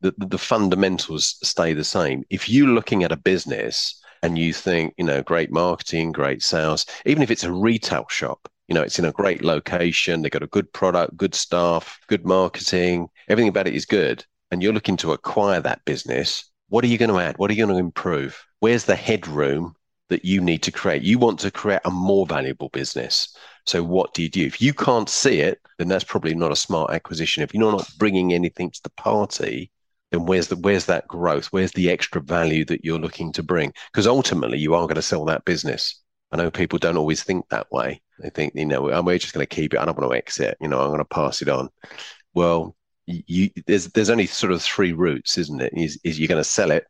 the, 0.00 0.14
the 0.18 0.38
fundamentals 0.38 1.36
stay 1.42 1.72
the 1.72 1.84
same 1.84 2.24
if 2.30 2.48
you're 2.48 2.68
looking 2.68 3.02
at 3.02 3.12
a 3.12 3.16
business 3.16 4.00
and 4.22 4.38
you 4.38 4.52
think 4.52 4.94
you 4.96 5.04
know 5.04 5.22
great 5.22 5.50
marketing 5.50 6.12
great 6.12 6.42
sales 6.42 6.86
even 7.04 7.22
if 7.22 7.30
it's 7.30 7.44
a 7.44 7.52
retail 7.52 8.06
shop 8.08 8.48
you 8.68 8.74
know 8.74 8.82
it's 8.82 8.98
in 8.98 9.04
a 9.04 9.12
great 9.12 9.42
location 9.42 10.22
they've 10.22 10.30
got 10.30 10.42
a 10.42 10.48
good 10.48 10.70
product 10.72 11.16
good 11.16 11.34
staff 11.34 11.98
good 12.08 12.24
marketing 12.26 13.08
everything 13.28 13.48
about 13.48 13.66
it 13.66 13.74
is 13.74 13.86
good 13.86 14.24
and 14.50 14.62
you're 14.62 14.72
looking 14.72 14.96
to 14.98 15.12
acquire 15.12 15.60
that 15.60 15.84
business, 15.84 16.50
what 16.68 16.84
are 16.84 16.88
you 16.88 16.98
going 16.98 17.10
to 17.10 17.18
add? 17.18 17.38
What 17.38 17.50
are 17.50 17.54
you 17.54 17.64
going 17.64 17.76
to 17.76 17.84
improve? 17.84 18.44
Where's 18.60 18.84
the 18.84 18.96
headroom 18.96 19.74
that 20.08 20.24
you 20.24 20.40
need 20.40 20.62
to 20.62 20.72
create? 20.72 21.02
You 21.02 21.18
want 21.18 21.40
to 21.40 21.50
create 21.50 21.80
a 21.84 21.90
more 21.90 22.26
valuable 22.26 22.68
business. 22.70 23.36
So 23.66 23.82
what 23.82 24.14
do 24.14 24.22
you 24.22 24.28
do? 24.28 24.46
If 24.46 24.60
you 24.62 24.72
can't 24.72 25.08
see 25.08 25.40
it, 25.40 25.60
then 25.78 25.88
that's 25.88 26.04
probably 26.04 26.34
not 26.34 26.52
a 26.52 26.56
smart 26.56 26.92
acquisition. 26.92 27.42
If 27.42 27.52
you're 27.52 27.70
not 27.70 27.90
bringing 27.98 28.32
anything 28.32 28.70
to 28.70 28.82
the 28.82 28.90
party, 28.90 29.70
then 30.10 30.26
where's 30.26 30.48
the 30.48 30.56
where's 30.56 30.86
that 30.86 31.08
growth? 31.08 31.46
Where's 31.46 31.72
the 31.72 31.90
extra 31.90 32.20
value 32.20 32.64
that 32.66 32.84
you're 32.84 32.98
looking 32.98 33.32
to 33.32 33.42
bring? 33.42 33.72
Because 33.92 34.06
ultimately, 34.06 34.58
you 34.58 34.74
are 34.74 34.86
going 34.86 34.96
to 34.96 35.02
sell 35.02 35.24
that 35.26 35.44
business. 35.44 36.00
I 36.32 36.36
know 36.36 36.50
people 36.50 36.78
don't 36.78 36.96
always 36.96 37.22
think 37.22 37.48
that 37.48 37.70
way. 37.70 38.02
They 38.18 38.30
think, 38.30 38.54
you 38.54 38.64
know, 38.66 38.90
oh, 38.90 39.02
we're 39.02 39.18
just 39.18 39.34
going 39.34 39.46
to 39.46 39.54
keep 39.54 39.74
it. 39.74 39.80
I 39.80 39.84
don't 39.84 39.98
want 39.98 40.10
to 40.10 40.16
exit. 40.16 40.56
You 40.60 40.68
know, 40.68 40.80
I'm 40.80 40.88
going 40.88 40.98
to 40.98 41.04
pass 41.04 41.42
it 41.42 41.48
on. 41.48 41.68
Well, 42.34 42.76
you 43.06 43.50
there's 43.66 43.88
there's 43.88 44.10
only 44.10 44.26
sort 44.26 44.52
of 44.52 44.62
three 44.62 44.92
routes, 44.92 45.38
isn't 45.38 45.60
it? 45.60 45.72
Is 45.76 45.98
is 46.04 46.18
you're 46.18 46.28
going 46.28 46.42
to 46.42 46.48
sell 46.48 46.70
it? 46.70 46.84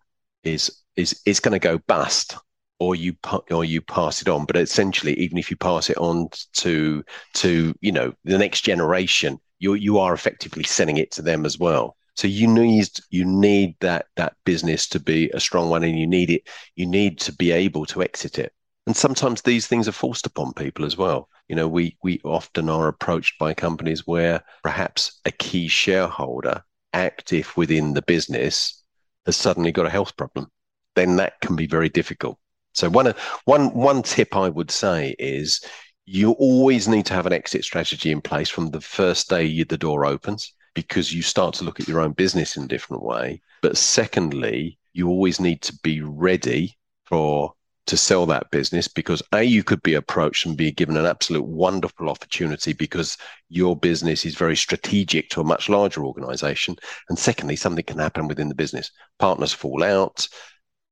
Is 0.44 0.82
is 0.96 1.20
it's 1.26 1.40
going 1.40 1.52
to 1.52 1.58
go 1.58 1.78
bust, 1.86 2.36
or 2.78 2.94
you 2.94 3.14
or 3.50 3.64
you 3.64 3.80
pass 3.80 4.22
it 4.22 4.28
on? 4.28 4.46
But 4.46 4.56
essentially, 4.56 5.14
even 5.18 5.38
if 5.38 5.50
you 5.50 5.56
pass 5.56 5.90
it 5.90 5.98
on 5.98 6.28
to 6.54 7.04
to 7.34 7.74
you 7.80 7.92
know 7.92 8.12
the 8.24 8.38
next 8.38 8.62
generation, 8.62 9.38
you 9.58 9.74
you 9.74 9.98
are 9.98 10.14
effectively 10.14 10.64
selling 10.64 10.96
it 10.96 11.10
to 11.12 11.22
them 11.22 11.44
as 11.44 11.58
well. 11.58 11.96
So 12.16 12.28
you 12.28 12.46
need 12.46 12.88
you 13.10 13.24
need 13.24 13.76
that 13.80 14.06
that 14.16 14.36
business 14.44 14.88
to 14.88 15.00
be 15.00 15.30
a 15.30 15.40
strong 15.40 15.68
one, 15.68 15.84
and 15.84 15.98
you 15.98 16.06
need 16.06 16.30
it. 16.30 16.48
You 16.74 16.86
need 16.86 17.18
to 17.20 17.32
be 17.32 17.52
able 17.52 17.84
to 17.86 18.02
exit 18.02 18.38
it. 18.38 18.52
And 18.86 18.96
sometimes 18.96 19.42
these 19.42 19.66
things 19.66 19.86
are 19.88 19.92
forced 19.92 20.26
upon 20.26 20.54
people 20.54 20.84
as 20.84 20.96
well. 20.96 21.28
You 21.48 21.56
know, 21.56 21.68
we 21.68 21.96
we 22.02 22.20
often 22.24 22.68
are 22.70 22.88
approached 22.88 23.38
by 23.38 23.52
companies 23.52 24.06
where 24.06 24.42
perhaps 24.62 25.20
a 25.26 25.30
key 25.30 25.68
shareholder 25.68 26.62
active 26.92 27.54
within 27.56 27.92
the 27.92 28.02
business 28.02 28.82
has 29.26 29.36
suddenly 29.36 29.72
got 29.72 29.86
a 29.86 29.90
health 29.90 30.16
problem. 30.16 30.46
Then 30.94 31.16
that 31.16 31.40
can 31.42 31.54
be 31.54 31.66
very 31.66 31.90
difficult. 31.90 32.38
So 32.72 32.88
one 32.88 33.12
one 33.44 33.74
one 33.74 34.02
tip 34.02 34.34
I 34.34 34.48
would 34.48 34.70
say 34.70 35.14
is 35.18 35.60
you 36.06 36.32
always 36.32 36.88
need 36.88 37.04
to 37.06 37.14
have 37.14 37.26
an 37.26 37.32
exit 37.32 37.64
strategy 37.64 38.10
in 38.10 38.22
place 38.22 38.48
from 38.48 38.70
the 38.70 38.80
first 38.80 39.28
day 39.28 39.64
the 39.64 39.76
door 39.76 40.06
opens 40.06 40.52
because 40.76 41.10
you 41.12 41.22
start 41.22 41.54
to 41.54 41.64
look 41.64 41.80
at 41.80 41.88
your 41.88 42.00
own 42.00 42.12
business 42.12 42.54
in 42.56 42.64
a 42.64 42.68
different 42.68 43.02
way. 43.02 43.40
But 43.62 43.78
secondly, 43.78 44.78
you 44.92 45.08
always 45.08 45.40
need 45.40 45.62
to 45.62 45.76
be 45.82 46.02
ready 46.02 46.76
for 47.06 47.54
to 47.86 47.96
sell 47.96 48.26
that 48.26 48.50
business 48.50 48.86
because 48.86 49.22
a 49.32 49.42
you 49.42 49.64
could 49.64 49.82
be 49.82 49.94
approached 49.94 50.44
and 50.44 50.54
be 50.56 50.70
given 50.70 50.98
an 50.98 51.06
absolute 51.06 51.46
wonderful 51.46 52.10
opportunity 52.10 52.74
because 52.74 53.16
your 53.48 53.74
business 53.74 54.26
is 54.26 54.34
very 54.34 54.56
strategic 54.56 55.30
to 55.30 55.40
a 55.40 55.44
much 55.44 55.70
larger 55.70 56.04
organization. 56.04 56.76
And 57.08 57.18
secondly 57.18 57.56
something 57.56 57.84
can 57.84 57.98
happen 57.98 58.28
within 58.28 58.48
the 58.50 58.54
business. 58.54 58.90
Partners 59.18 59.54
fall 59.54 59.82
out 59.82 60.28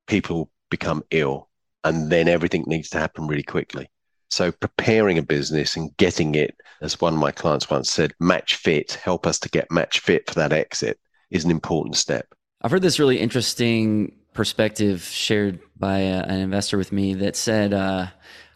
people 0.07 0.49
become 0.71 1.03
ill 1.11 1.49
and 1.83 2.11
then 2.11 2.27
everything 2.27 2.63
needs 2.65 2.89
to 2.89 2.97
happen 2.97 3.27
really 3.27 3.43
quickly 3.43 3.87
so 4.35 4.51
preparing 4.51 5.17
a 5.17 5.23
business 5.23 5.75
and 5.75 5.95
getting 5.97 6.35
it 6.35 6.55
as 6.81 6.99
one 7.01 7.13
of 7.13 7.19
my 7.19 7.31
clients 7.31 7.69
once 7.69 7.91
said 7.91 8.13
match 8.19 8.55
fit 8.55 8.93
help 9.03 9.25
us 9.25 9.39
to 9.39 9.49
get 9.49 9.71
match 9.71 9.99
fit 9.99 10.27
for 10.27 10.35
that 10.35 10.53
exit 10.53 10.99
is 11.31 11.45
an 11.45 11.51
important 11.51 11.95
step 11.95 12.27
i've 12.61 12.71
heard 12.71 12.81
this 12.81 12.99
really 12.99 13.19
interesting 13.19 14.11
perspective 14.35 15.01
shared 15.01 15.59
by 15.77 15.99
a, 15.99 16.19
uh, 16.19 16.23
an 16.23 16.39
investor 16.39 16.77
with 16.77 16.91
me 16.91 17.15
that 17.15 17.35
said, 17.35 17.73
uh, 17.73 18.05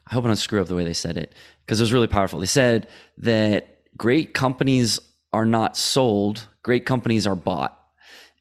I 0.06 0.14
hope 0.14 0.26
I 0.26 0.28
don't 0.28 0.36
screw 0.36 0.62
up 0.62 0.68
the 0.68 0.76
way 0.76 0.84
they 0.84 0.94
said 0.94 1.18
it 1.18 1.34
because 1.66 1.80
it 1.80 1.84
was 1.84 1.94
really 1.94 2.08
powerful. 2.08 2.40
They 2.40 2.46
said 2.46 2.88
that 3.18 3.80
great 3.98 4.36
companies 4.36 5.00
are 5.34 5.46
not 5.46 5.76
sold, 5.76 6.48
great 6.62 6.86
companies 6.86 7.26
are 7.26 7.36
bought. 7.36 7.76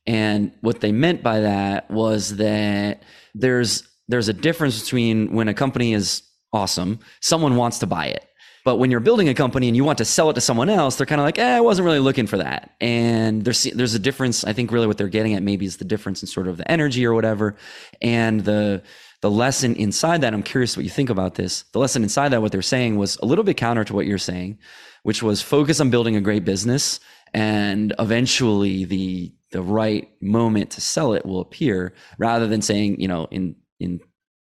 And 0.07 0.52
what 0.61 0.80
they 0.80 0.92
meant 0.92 1.23
by 1.23 1.40
that 1.40 1.90
was 1.90 2.37
that 2.37 3.02
there's 3.35 3.85
there's 4.09 4.28
a 4.28 4.33
difference 4.33 4.83
between 4.83 5.35
when 5.35 5.49
a 5.49 5.54
company 5.54 5.92
is 5.92 6.23
awesome, 6.52 7.00
someone 7.21 7.57
wants 7.57 7.78
to 7.81 7.87
buy 7.87 8.07
it. 8.07 8.25
But 8.64 8.76
when 8.76 8.90
you're 8.90 9.00
building 9.00 9.28
a 9.28 9.35
company 9.35 9.69
and 9.69 9.76
you 9.76 9.85
want 9.85 9.99
to 9.99 10.05
sell 10.05 10.28
it 10.28 10.35
to 10.35 10.40
someone 10.40 10.69
else, 10.69 10.97
they're 10.97 11.07
kind 11.07 11.21
of 11.21 11.25
like, 11.25 11.38
eh, 11.38 11.57
I 11.57 11.61
wasn't 11.61 11.87
really 11.87 12.00
looking 12.00 12.26
for 12.26 12.37
that. 12.38 12.75
And 12.81 13.45
there's 13.45 13.62
there's 13.62 13.95
a 13.95 13.99
difference. 13.99 14.45
I 14.45 14.52
think 14.52 14.71
really 14.73 14.87
what 14.87 14.99
they're 14.99 15.09
getting 15.09 15.35
at 15.35 15.43
maybe 15.43 15.64
is 15.64 15.78
the 15.78 15.85
difference 15.87 16.23
in 16.23 16.26
sort 16.26 16.49
of 16.49 16.59
the 16.59 16.71
energy 16.71 17.07
or 17.07 17.14
whatever. 17.14 17.57
And 18.02 18.45
the 18.45 18.83
the 19.23 19.31
lesson 19.31 19.75
inside 19.76 20.21
that, 20.21 20.35
I'm 20.35 20.43
curious 20.43 20.76
what 20.76 20.85
you 20.85 20.90
think 20.90 21.09
about 21.09 21.37
this. 21.37 21.62
The 21.73 21.78
lesson 21.78 22.02
inside 22.02 22.28
that, 22.31 22.43
what 22.43 22.52
they're 22.52 22.61
saying 22.61 22.97
was 22.97 23.17
a 23.23 23.26
little 23.26 23.45
bit 23.45 23.57
counter 23.57 23.85
to 23.85 23.95
what 23.95 24.07
you're 24.07 24.19
saying, 24.19 24.59
which 25.02 25.23
was 25.23 25.40
focus 25.40 25.81
on 25.81 25.90
building 25.90 26.17
a 26.17 26.21
great 26.21 26.45
business 26.45 27.00
and 27.35 27.95
eventually 27.99 28.85
the 28.85 29.33
the 29.50 29.62
right 29.62 30.11
moment 30.21 30.71
to 30.73 30.81
sell 30.81 31.14
it 31.14 31.25
will 31.25 31.40
appear 31.40 31.95
rather 32.19 32.47
than 32.47 32.61
saying, 32.61 33.00
you 33.00 33.09
know, 33.09 33.26
in 33.31 33.57
in 33.81 34.00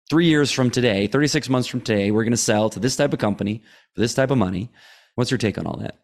three 0.09 0.25
years 0.25 0.51
from 0.51 0.69
today, 0.69 1.07
36 1.07 1.49
months 1.49 1.67
from 1.67 1.81
today, 1.81 2.11
we're 2.11 2.23
going 2.23 2.31
to 2.31 2.37
sell 2.37 2.69
to 2.71 2.79
this 2.79 2.95
type 2.95 3.13
of 3.13 3.19
company 3.19 3.61
for 3.93 4.01
this 4.01 4.13
type 4.13 4.31
of 4.31 4.37
money. 4.37 4.71
What's 5.15 5.31
your 5.31 5.37
take 5.37 5.57
on 5.57 5.67
all 5.67 5.77
that? 5.77 5.99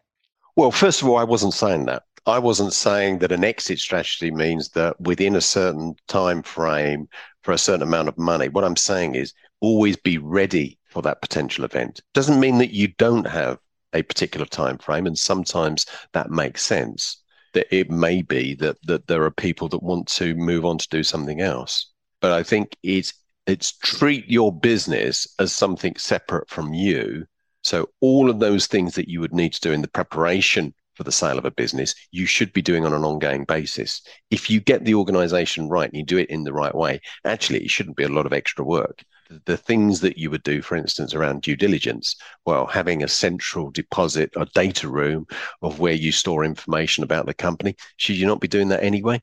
Well, 0.56 0.70
first 0.70 1.02
of 1.02 1.08
all, 1.08 1.16
I 1.16 1.24
wasn't 1.24 1.54
saying 1.54 1.86
that. 1.86 2.04
I 2.26 2.38
wasn't 2.38 2.72
saying 2.72 3.18
that 3.18 3.32
an 3.32 3.44
exit 3.44 3.78
strategy 3.78 4.30
means 4.30 4.70
that 4.70 5.00
within 5.00 5.36
a 5.36 5.40
certain 5.40 5.94
time 6.08 6.42
frame 6.42 7.08
for 7.42 7.52
a 7.52 7.58
certain 7.58 7.82
amount 7.82 8.08
of 8.08 8.18
money. 8.18 8.48
What 8.48 8.64
I'm 8.64 8.76
saying 8.76 9.14
is 9.14 9.32
always 9.60 9.96
be 9.96 10.18
ready 10.18 10.78
for 10.88 11.02
that 11.02 11.20
potential 11.20 11.64
event. 11.64 12.00
Doesn't 12.14 12.40
mean 12.40 12.58
that 12.58 12.72
you 12.72 12.88
don't 12.98 13.26
have 13.26 13.58
a 13.92 14.02
particular 14.02 14.46
time 14.46 14.78
frame, 14.78 15.06
and 15.06 15.16
sometimes 15.16 15.86
that 16.12 16.30
makes 16.30 16.62
sense. 16.62 17.22
That 17.54 17.66
it 17.70 17.90
may 17.90 18.22
be 18.22 18.54
that 18.56 18.76
that 18.86 19.06
there 19.06 19.22
are 19.22 19.30
people 19.30 19.68
that 19.68 19.82
want 19.82 20.08
to 20.08 20.34
move 20.34 20.64
on 20.64 20.78
to 20.78 20.88
do 20.88 21.02
something 21.02 21.40
else. 21.40 21.92
But 22.20 22.32
I 22.32 22.42
think 22.42 22.76
it's 22.82 23.12
it's 23.46 23.72
treat 23.78 24.28
your 24.28 24.52
business 24.52 25.26
as 25.38 25.52
something 25.52 25.94
separate 25.96 26.48
from 26.48 26.74
you. 26.74 27.26
So 27.62 27.88
all 28.00 28.30
of 28.30 28.38
those 28.38 28.66
things 28.66 28.94
that 28.94 29.08
you 29.08 29.20
would 29.20 29.34
need 29.34 29.52
to 29.54 29.60
do 29.60 29.72
in 29.72 29.82
the 29.82 29.88
preparation 29.88 30.74
for 30.94 31.04
the 31.04 31.12
sale 31.12 31.38
of 31.38 31.44
a 31.44 31.50
business, 31.50 31.94
you 32.10 32.26
should 32.26 32.52
be 32.52 32.62
doing 32.62 32.84
on 32.84 32.92
an 32.92 33.04
ongoing 33.04 33.44
basis. 33.44 34.02
If 34.30 34.48
you 34.48 34.60
get 34.60 34.84
the 34.84 34.94
organization 34.94 35.68
right 35.68 35.88
and 35.88 35.96
you 35.96 36.04
do 36.04 36.18
it 36.18 36.30
in 36.30 36.44
the 36.44 36.52
right 36.52 36.74
way, 36.74 37.00
actually, 37.24 37.62
it 37.62 37.70
shouldn't 37.70 37.96
be 37.96 38.04
a 38.04 38.08
lot 38.08 38.26
of 38.26 38.32
extra 38.32 38.64
work. 38.64 39.04
The 39.44 39.56
things 39.56 40.00
that 40.00 40.16
you 40.16 40.30
would 40.30 40.42
do, 40.42 40.62
for 40.62 40.76
instance, 40.76 41.12
around 41.12 41.42
due 41.42 41.56
diligence, 41.56 42.16
well, 42.46 42.66
having 42.66 43.02
a 43.02 43.08
central 43.08 43.70
deposit 43.70 44.30
or 44.36 44.46
data 44.54 44.88
room 44.88 45.26
of 45.60 45.80
where 45.80 45.92
you 45.92 46.12
store 46.12 46.44
information 46.44 47.04
about 47.04 47.26
the 47.26 47.34
company, 47.34 47.76
should 47.96 48.16
you 48.16 48.26
not 48.26 48.40
be 48.40 48.48
doing 48.48 48.68
that 48.68 48.82
anyway? 48.82 49.20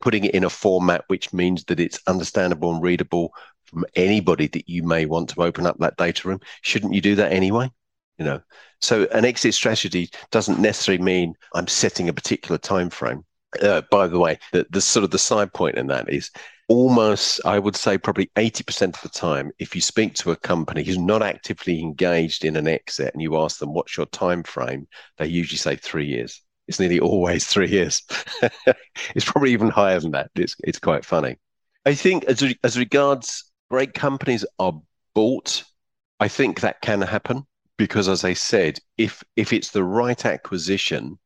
Putting 0.00 0.24
it 0.24 0.34
in 0.34 0.44
a 0.44 0.50
format 0.50 1.04
which 1.08 1.32
means 1.32 1.64
that 1.64 1.80
it's 1.80 1.98
understandable 2.06 2.72
and 2.72 2.82
readable 2.82 3.32
from 3.68 3.84
anybody 3.94 4.46
that 4.48 4.68
you 4.68 4.82
may 4.82 5.06
want 5.06 5.30
to 5.30 5.42
open 5.42 5.66
up 5.66 5.78
that 5.78 5.96
data 5.96 6.28
room. 6.28 6.40
Shouldn't 6.62 6.94
you 6.94 7.00
do 7.00 7.14
that 7.16 7.32
anyway? 7.32 7.70
You 8.18 8.24
know, 8.24 8.40
so 8.80 9.06
an 9.12 9.24
exit 9.24 9.54
strategy 9.54 10.10
doesn't 10.30 10.58
necessarily 10.58 11.02
mean 11.02 11.34
I'm 11.54 11.68
setting 11.68 12.08
a 12.08 12.12
particular 12.12 12.58
time 12.58 12.90
frame. 12.90 13.24
Uh, 13.62 13.82
by 13.90 14.06
the 14.08 14.18
way, 14.18 14.38
the, 14.52 14.66
the 14.70 14.80
sort 14.80 15.04
of 15.04 15.10
the 15.10 15.18
side 15.18 15.52
point 15.52 15.76
in 15.76 15.86
that 15.86 16.12
is 16.12 16.30
almost, 16.68 17.40
I 17.44 17.58
would 17.58 17.76
say, 17.76 17.96
probably 17.96 18.30
80% 18.36 18.94
of 18.94 19.00
the 19.02 19.08
time, 19.08 19.50
if 19.58 19.74
you 19.74 19.80
speak 19.80 20.14
to 20.14 20.32
a 20.32 20.36
company 20.36 20.84
who's 20.84 20.98
not 20.98 21.22
actively 21.22 21.80
engaged 21.80 22.44
in 22.44 22.56
an 22.56 22.68
exit 22.68 23.12
and 23.14 23.22
you 23.22 23.36
ask 23.38 23.58
them, 23.58 23.72
what's 23.72 23.96
your 23.96 24.06
time 24.06 24.42
frame? 24.42 24.86
They 25.16 25.26
usually 25.26 25.58
say 25.58 25.76
three 25.76 26.06
years. 26.06 26.42
It's 26.66 26.78
nearly 26.78 27.00
always 27.00 27.46
three 27.46 27.68
years. 27.68 28.02
it's 29.14 29.24
probably 29.24 29.52
even 29.52 29.70
higher 29.70 29.98
than 29.98 30.10
that. 30.12 30.30
It's, 30.34 30.56
it's 30.60 30.78
quite 30.78 31.04
funny. 31.04 31.36
I 31.86 31.94
think 31.94 32.24
as, 32.24 32.42
as 32.62 32.78
regards 32.78 33.47
great 33.70 33.94
companies 33.94 34.44
are 34.58 34.80
bought, 35.14 35.64
I 36.20 36.28
think 36.28 36.60
that 36.60 36.80
can 36.80 37.00
happen 37.02 37.46
because, 37.76 38.08
as 38.08 38.24
I 38.24 38.34
said, 38.34 38.78
if 38.96 39.22
if 39.36 39.52
it's 39.52 39.70
the 39.70 39.84
right 39.84 40.24
acquisition 40.24 41.18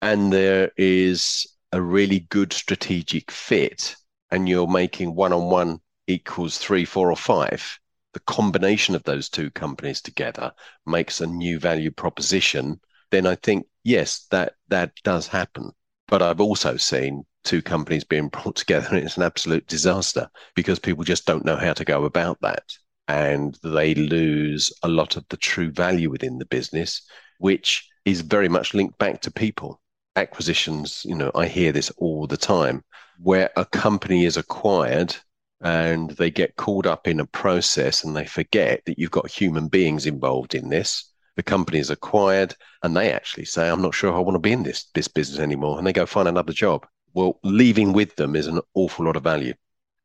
and 0.00 0.32
there 0.32 0.70
is 0.76 1.46
a 1.72 1.80
really 1.80 2.20
good 2.20 2.52
strategic 2.52 3.30
fit, 3.30 3.96
and 4.30 4.48
you're 4.48 4.66
making 4.66 5.14
one 5.14 5.32
on 5.32 5.44
one 5.44 5.78
equals 6.06 6.58
three, 6.58 6.84
four, 6.84 7.10
or 7.10 7.16
five, 7.16 7.78
the 8.14 8.20
combination 8.20 8.94
of 8.94 9.04
those 9.04 9.28
two 9.28 9.50
companies 9.50 10.02
together 10.02 10.52
makes 10.86 11.20
a 11.20 11.26
new 11.26 11.58
value 11.58 11.90
proposition. 11.90 12.80
Then 13.10 13.26
I 13.26 13.36
think 13.36 13.66
yes, 13.84 14.26
that 14.30 14.54
that 14.68 14.92
does 15.04 15.26
happen. 15.28 15.70
But 16.08 16.22
I've 16.22 16.40
also 16.40 16.76
seen 16.76 17.24
two 17.44 17.62
companies 17.62 18.04
being 18.04 18.28
brought 18.28 18.56
together 18.62 18.88
and 18.90 18.98
it's 18.98 19.16
an 19.16 19.22
absolute 19.22 19.66
disaster 19.66 20.28
because 20.54 20.78
people 20.78 21.04
just 21.04 21.26
don't 21.26 21.44
know 21.44 21.56
how 21.56 21.72
to 21.72 21.84
go 21.84 22.04
about 22.04 22.40
that. 22.40 22.64
And 23.08 23.58
they 23.62 23.94
lose 23.94 24.72
a 24.82 24.88
lot 24.88 25.16
of 25.16 25.24
the 25.28 25.36
true 25.36 25.70
value 25.70 26.10
within 26.10 26.38
the 26.38 26.46
business 26.46 27.02
which 27.38 27.88
is 28.04 28.20
very 28.20 28.48
much 28.48 28.72
linked 28.74 28.98
back 28.98 29.20
to 29.22 29.30
people. 29.30 29.80
Acquisitions 30.14 31.02
you 31.06 31.14
know 31.14 31.30
i 31.34 31.46
hear 31.46 31.72
this 31.72 31.90
all 31.96 32.26
the 32.26 32.36
time 32.36 32.84
where 33.18 33.50
a 33.56 33.64
company 33.64 34.26
is 34.26 34.36
acquired 34.36 35.16
and 35.62 36.10
they 36.12 36.30
get 36.30 36.56
caught 36.56 36.86
up 36.86 37.06
in 37.06 37.20
a 37.20 37.26
process 37.26 38.04
and 38.04 38.16
they 38.16 38.26
forget 38.26 38.82
that 38.84 38.98
you've 38.98 39.10
got 39.10 39.30
human 39.30 39.68
beings 39.68 40.06
involved 40.06 40.54
in 40.54 40.68
this. 40.68 41.10
The 41.36 41.42
company 41.42 41.78
is 41.78 41.88
acquired 41.88 42.54
and 42.82 42.96
they 42.96 43.12
actually 43.12 43.46
say 43.46 43.68
i'm 43.68 43.80
not 43.80 43.94
sure 43.94 44.12
i 44.12 44.18
want 44.18 44.34
to 44.34 44.40
be 44.40 44.52
in 44.52 44.62
this 44.62 44.86
this 44.94 45.08
business 45.08 45.40
anymore 45.40 45.78
and 45.78 45.86
they 45.86 45.92
go 45.92 46.04
find 46.04 46.28
another 46.28 46.52
job 46.52 46.86
well, 47.14 47.38
leaving 47.42 47.92
with 47.92 48.16
them 48.16 48.36
is 48.36 48.46
an 48.46 48.60
awful 48.74 49.04
lot 49.04 49.16
of 49.16 49.22
value. 49.22 49.54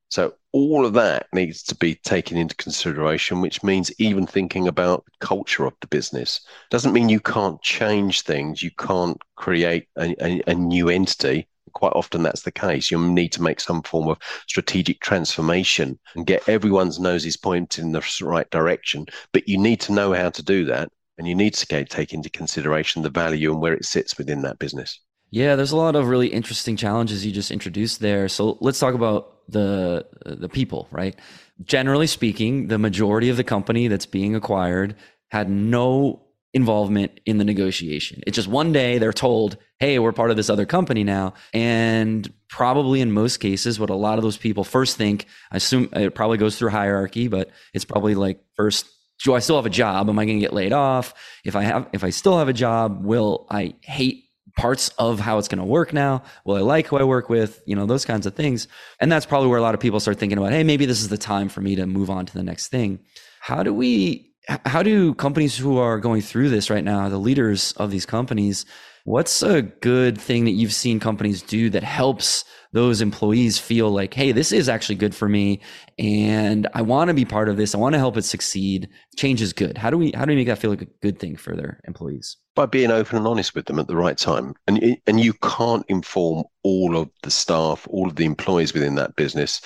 So 0.10 0.34
all 0.54 0.86
of 0.86 0.94
that 0.94 1.28
needs 1.34 1.64
to 1.64 1.76
be 1.76 1.96
taken 1.96 2.38
into 2.38 2.56
consideration, 2.56 3.42
which 3.42 3.62
means 3.62 3.92
even 4.00 4.26
thinking 4.26 4.68
about 4.68 5.04
culture 5.20 5.66
of 5.66 5.74
the 5.82 5.88
business 5.88 6.40
doesn't 6.70 6.94
mean 6.94 7.10
you 7.10 7.20
can't 7.20 7.62
change 7.62 8.22
things. 8.22 8.64
You 8.64 8.72
can't 8.80 9.22
create 9.36 9.88
a, 9.98 10.16
a, 10.24 10.42
a 10.48 10.56
new 10.56 10.90
entity. 10.90 11.48
Quite 11.74 11.94
often 11.94 12.24
that's 12.24 12.44
the 12.44 12.52
case. 12.52 12.90
You 12.90 13.00
need 13.00 13.34
to 13.34 13.42
make 13.42 13.60
some 13.60 13.84
form 13.84 14.08
of 14.08 14.18
strategic 14.48 15.02
transformation 15.02 16.00
and 16.16 16.26
get 16.26 16.48
everyone's 16.48 17.00
noses 17.00 17.36
pointed 17.36 17.84
in 17.84 17.92
the 17.92 18.04
right 18.22 18.50
direction. 18.50 19.06
But 19.34 19.48
you 19.48 19.58
need 19.58 19.82
to 19.82 19.94
know 19.94 20.14
how 20.14 20.30
to 20.30 20.42
do 20.42 20.66
that. 20.66 20.90
And 21.18 21.28
you 21.28 21.36
need 21.36 21.54
to 21.56 21.86
take 21.86 22.14
into 22.14 22.30
consideration 22.30 23.02
the 23.02 23.10
value 23.10 23.52
and 23.52 23.62
where 23.62 23.74
it 23.74 23.86
sits 23.86 24.18
within 24.18 24.42
that 24.44 24.60
business. 24.60 25.00
Yeah, 25.30 25.56
there's 25.56 25.72
a 25.72 25.78
lot 25.78 25.96
of 25.96 26.08
really 26.08 26.28
interesting 26.28 26.78
challenges 26.78 27.26
you 27.26 27.32
just 27.32 27.52
introduced 27.52 28.00
there. 28.00 28.30
So 28.30 28.58
let's 28.62 28.80
talk 28.80 28.94
about 28.94 29.34
the 29.50 30.06
uh, 30.26 30.36
the 30.36 30.50
people, 30.50 30.88
right? 30.92 31.16
Generally 31.64 32.08
speaking, 32.08 32.68
the 32.68 32.78
majority 32.78 33.30
of 33.30 33.38
the 33.38 33.44
company 33.44 33.88
that's 33.88 34.06
being 34.06 34.36
acquired 34.36 34.96
had 35.30 35.50
no 35.50 36.24
involvement 36.54 37.20
in 37.26 37.38
the 37.38 37.44
negotiation. 37.44 38.22
It's 38.26 38.36
just 38.36 38.48
one 38.48 38.72
day 38.72 38.98
they're 39.00 39.12
told, 39.12 39.58
"Hey, 39.80 40.00
we're 40.00 40.14
part 40.14 40.32
of 40.32 40.38
this 40.38 40.50
other 40.50 40.66
company 40.66 41.04
now." 41.04 41.34
And 41.54 42.32
probably 42.50 43.02
in 43.02 43.12
most 43.12 43.38
cases 43.38 43.80
what 43.80 43.90
a 43.90 43.96
lot 43.96 44.18
of 44.18 44.24
those 44.24 44.38
people 44.38 44.64
first 44.64 44.96
think, 44.98 45.26
I 45.52 45.58
assume 45.58 45.90
it 45.92 46.16
probably 46.16 46.38
goes 46.38 46.58
through 46.58 46.70
hierarchy, 46.70 47.28
but 47.28 47.50
it's 47.74 47.86
probably 47.86 48.16
like 48.16 48.40
first 48.56 48.86
do 49.24 49.34
I 49.34 49.40
still 49.40 49.56
have 49.56 49.66
a 49.66 49.72
job? 49.72 50.10
Am 50.10 50.20
I 50.20 50.26
going 50.26 50.38
to 50.38 50.46
get 50.46 50.54
laid 50.54 50.74
off? 50.74 51.14
If 51.44 51.56
I 51.56 51.64
have 51.64 51.88
if 51.92 52.04
I 52.04 52.12
still 52.12 52.38
have 52.38 52.50
a 52.50 52.54
job, 52.54 53.04
will 53.04 53.48
I 53.50 53.76
hate 53.82 54.26
parts 54.58 54.90
of 54.98 55.20
how 55.20 55.38
it's 55.38 55.48
going 55.48 55.60
to 55.60 55.66
work 55.66 55.94
now? 55.94 56.24
Will 56.44 56.56
I 56.56 56.62
like 56.62 56.88
who 56.88 56.98
I 56.98 57.04
work 57.04 57.30
with? 57.30 57.62
You 57.66 57.76
know, 57.76 57.86
those 57.86 58.04
kinds 58.04 58.26
of 58.26 58.36
things. 58.36 58.68
And 59.00 59.12
that's 59.12 59.26
probably 59.26 59.48
where 59.48 59.60
a 59.60 59.62
lot 59.62 59.76
of 59.76 59.80
people 59.80 60.00
start 60.00 60.18
thinking 60.18 60.38
about, 60.38 60.52
hey, 60.52 60.64
maybe 60.64 60.86
this 60.86 61.00
is 61.00 61.10
the 61.10 61.18
time 61.18 61.48
for 61.48 61.62
me 61.62 61.76
to 61.76 61.86
move 61.86 62.10
on 62.10 62.26
to 62.26 62.34
the 62.34 62.44
next 62.44 62.68
thing. 62.68 63.00
How 63.40 63.64
do 63.64 63.74
we, 63.74 64.34
how 64.66 64.84
do 64.84 65.14
companies 65.14 65.58
who 65.58 65.78
are 65.78 66.00
going 66.00 66.22
through 66.22 66.50
this 66.50 66.70
right 66.70 66.84
now, 66.84 67.08
the 67.08 67.18
leaders 67.18 67.72
of 67.74 67.92
these 67.92 68.06
companies, 68.06 68.66
What's 69.08 69.42
a 69.42 69.62
good 69.62 70.20
thing 70.20 70.44
that 70.44 70.52
you've 70.52 70.74
seen 70.74 71.00
companies 71.00 71.42
do 71.42 71.70
that 71.70 71.82
helps 71.82 72.44
those 72.74 73.00
employees 73.00 73.58
feel 73.58 73.90
like, 73.90 74.14
hey, 74.14 74.34
this 74.34 74.52
is 74.52 74.68
actually 74.68 74.96
good 74.96 75.16
for 75.16 75.30
me, 75.30 75.62
and 75.98 76.68
I 76.74 76.82
want 76.82 77.08
to 77.08 77.14
be 77.14 77.24
part 77.24 77.48
of 77.48 77.56
this. 77.56 77.74
I 77.74 77.78
want 77.78 77.94
to 77.94 78.00
help 78.00 78.18
it 78.18 78.24
succeed. 78.24 78.90
Change 79.16 79.42
is 79.42 79.54
good. 79.54 79.78
How 79.78 79.90
do 79.90 79.98
we 79.98 80.12
how 80.14 80.26
do 80.26 80.32
we 80.32 80.36
make 80.36 80.48
that 80.48 80.58
feel 80.58 80.72
like 80.72 80.82
a 80.82 80.90
good 81.02 81.20
thing 81.20 81.38
for 81.38 81.56
their 81.56 81.80
employees? 81.88 82.36
By 82.54 82.66
being 82.66 82.92
open 82.92 83.16
and 83.16 83.26
honest 83.26 83.56
with 83.56 83.68
them 83.68 83.80
at 83.80 83.88
the 83.88 83.96
right 83.96 84.18
time, 84.18 84.56
and 84.68 84.98
and 85.08 85.22
you 85.22 85.32
can't 85.36 85.86
inform 85.88 86.44
all 86.64 86.98
of 86.98 87.10
the 87.24 87.32
staff, 87.32 87.88
all 87.90 88.10
of 88.10 88.18
the 88.18 88.26
employees 88.26 88.74
within 88.74 88.96
that 88.96 89.16
business 89.16 89.62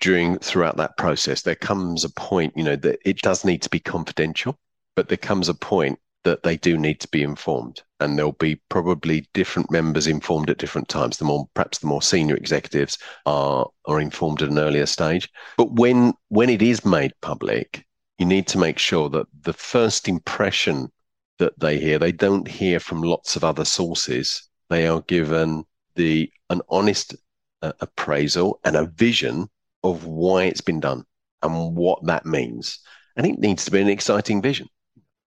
during 0.00 0.38
throughout 0.38 0.78
that 0.78 0.96
process. 0.96 1.42
There 1.42 1.54
comes 1.54 2.02
a 2.02 2.10
point, 2.14 2.54
you 2.56 2.64
know, 2.64 2.76
that 2.76 2.98
it 3.04 3.20
does 3.20 3.44
need 3.44 3.60
to 3.60 3.68
be 3.68 3.78
confidential, 3.78 4.58
but 4.96 5.08
there 5.08 5.18
comes 5.18 5.50
a 5.50 5.54
point 5.54 5.98
that 6.24 6.44
they 6.44 6.56
do 6.56 6.78
need 6.78 7.00
to 7.00 7.08
be 7.08 7.22
informed 7.22 7.82
and 8.00 8.16
there'll 8.16 8.32
be 8.32 8.60
probably 8.68 9.28
different 9.34 9.70
members 9.70 10.06
informed 10.06 10.50
at 10.50 10.58
different 10.58 10.88
times. 10.88 11.18
The 11.18 11.24
more 11.24 11.48
perhaps 11.54 11.78
the 11.78 11.86
more 11.86 12.02
senior 12.02 12.36
executives 12.36 12.98
are 13.26 13.68
are 13.86 14.00
informed 14.00 14.42
at 14.42 14.50
an 14.50 14.58
earlier 14.58 14.86
stage. 14.86 15.28
But 15.56 15.72
when 15.72 16.14
when 16.28 16.50
it 16.50 16.62
is 16.62 16.84
made 16.84 17.12
public 17.20 17.84
you 18.18 18.26
need 18.26 18.46
to 18.48 18.58
make 18.58 18.78
sure 18.78 19.08
that 19.08 19.26
the 19.42 19.54
first 19.54 20.06
impression 20.06 20.92
that 21.38 21.58
they 21.58 21.78
hear 21.78 21.98
they 21.98 22.12
don't 22.12 22.46
hear 22.46 22.78
from 22.78 23.02
lots 23.02 23.34
of 23.34 23.42
other 23.42 23.64
sources. 23.64 24.48
They 24.68 24.86
are 24.86 25.00
given 25.02 25.64
the 25.96 26.30
an 26.50 26.60
honest 26.68 27.16
uh, 27.62 27.72
appraisal 27.80 28.60
and 28.64 28.76
a 28.76 28.86
vision 28.86 29.48
of 29.82 30.04
why 30.04 30.44
it's 30.44 30.60
been 30.60 30.80
done 30.80 31.04
and 31.42 31.74
what 31.74 32.04
that 32.06 32.26
means. 32.26 32.78
And 33.16 33.26
it 33.26 33.38
needs 33.38 33.64
to 33.64 33.70
be 33.70 33.80
an 33.80 33.88
exciting 33.88 34.42
vision. 34.42 34.68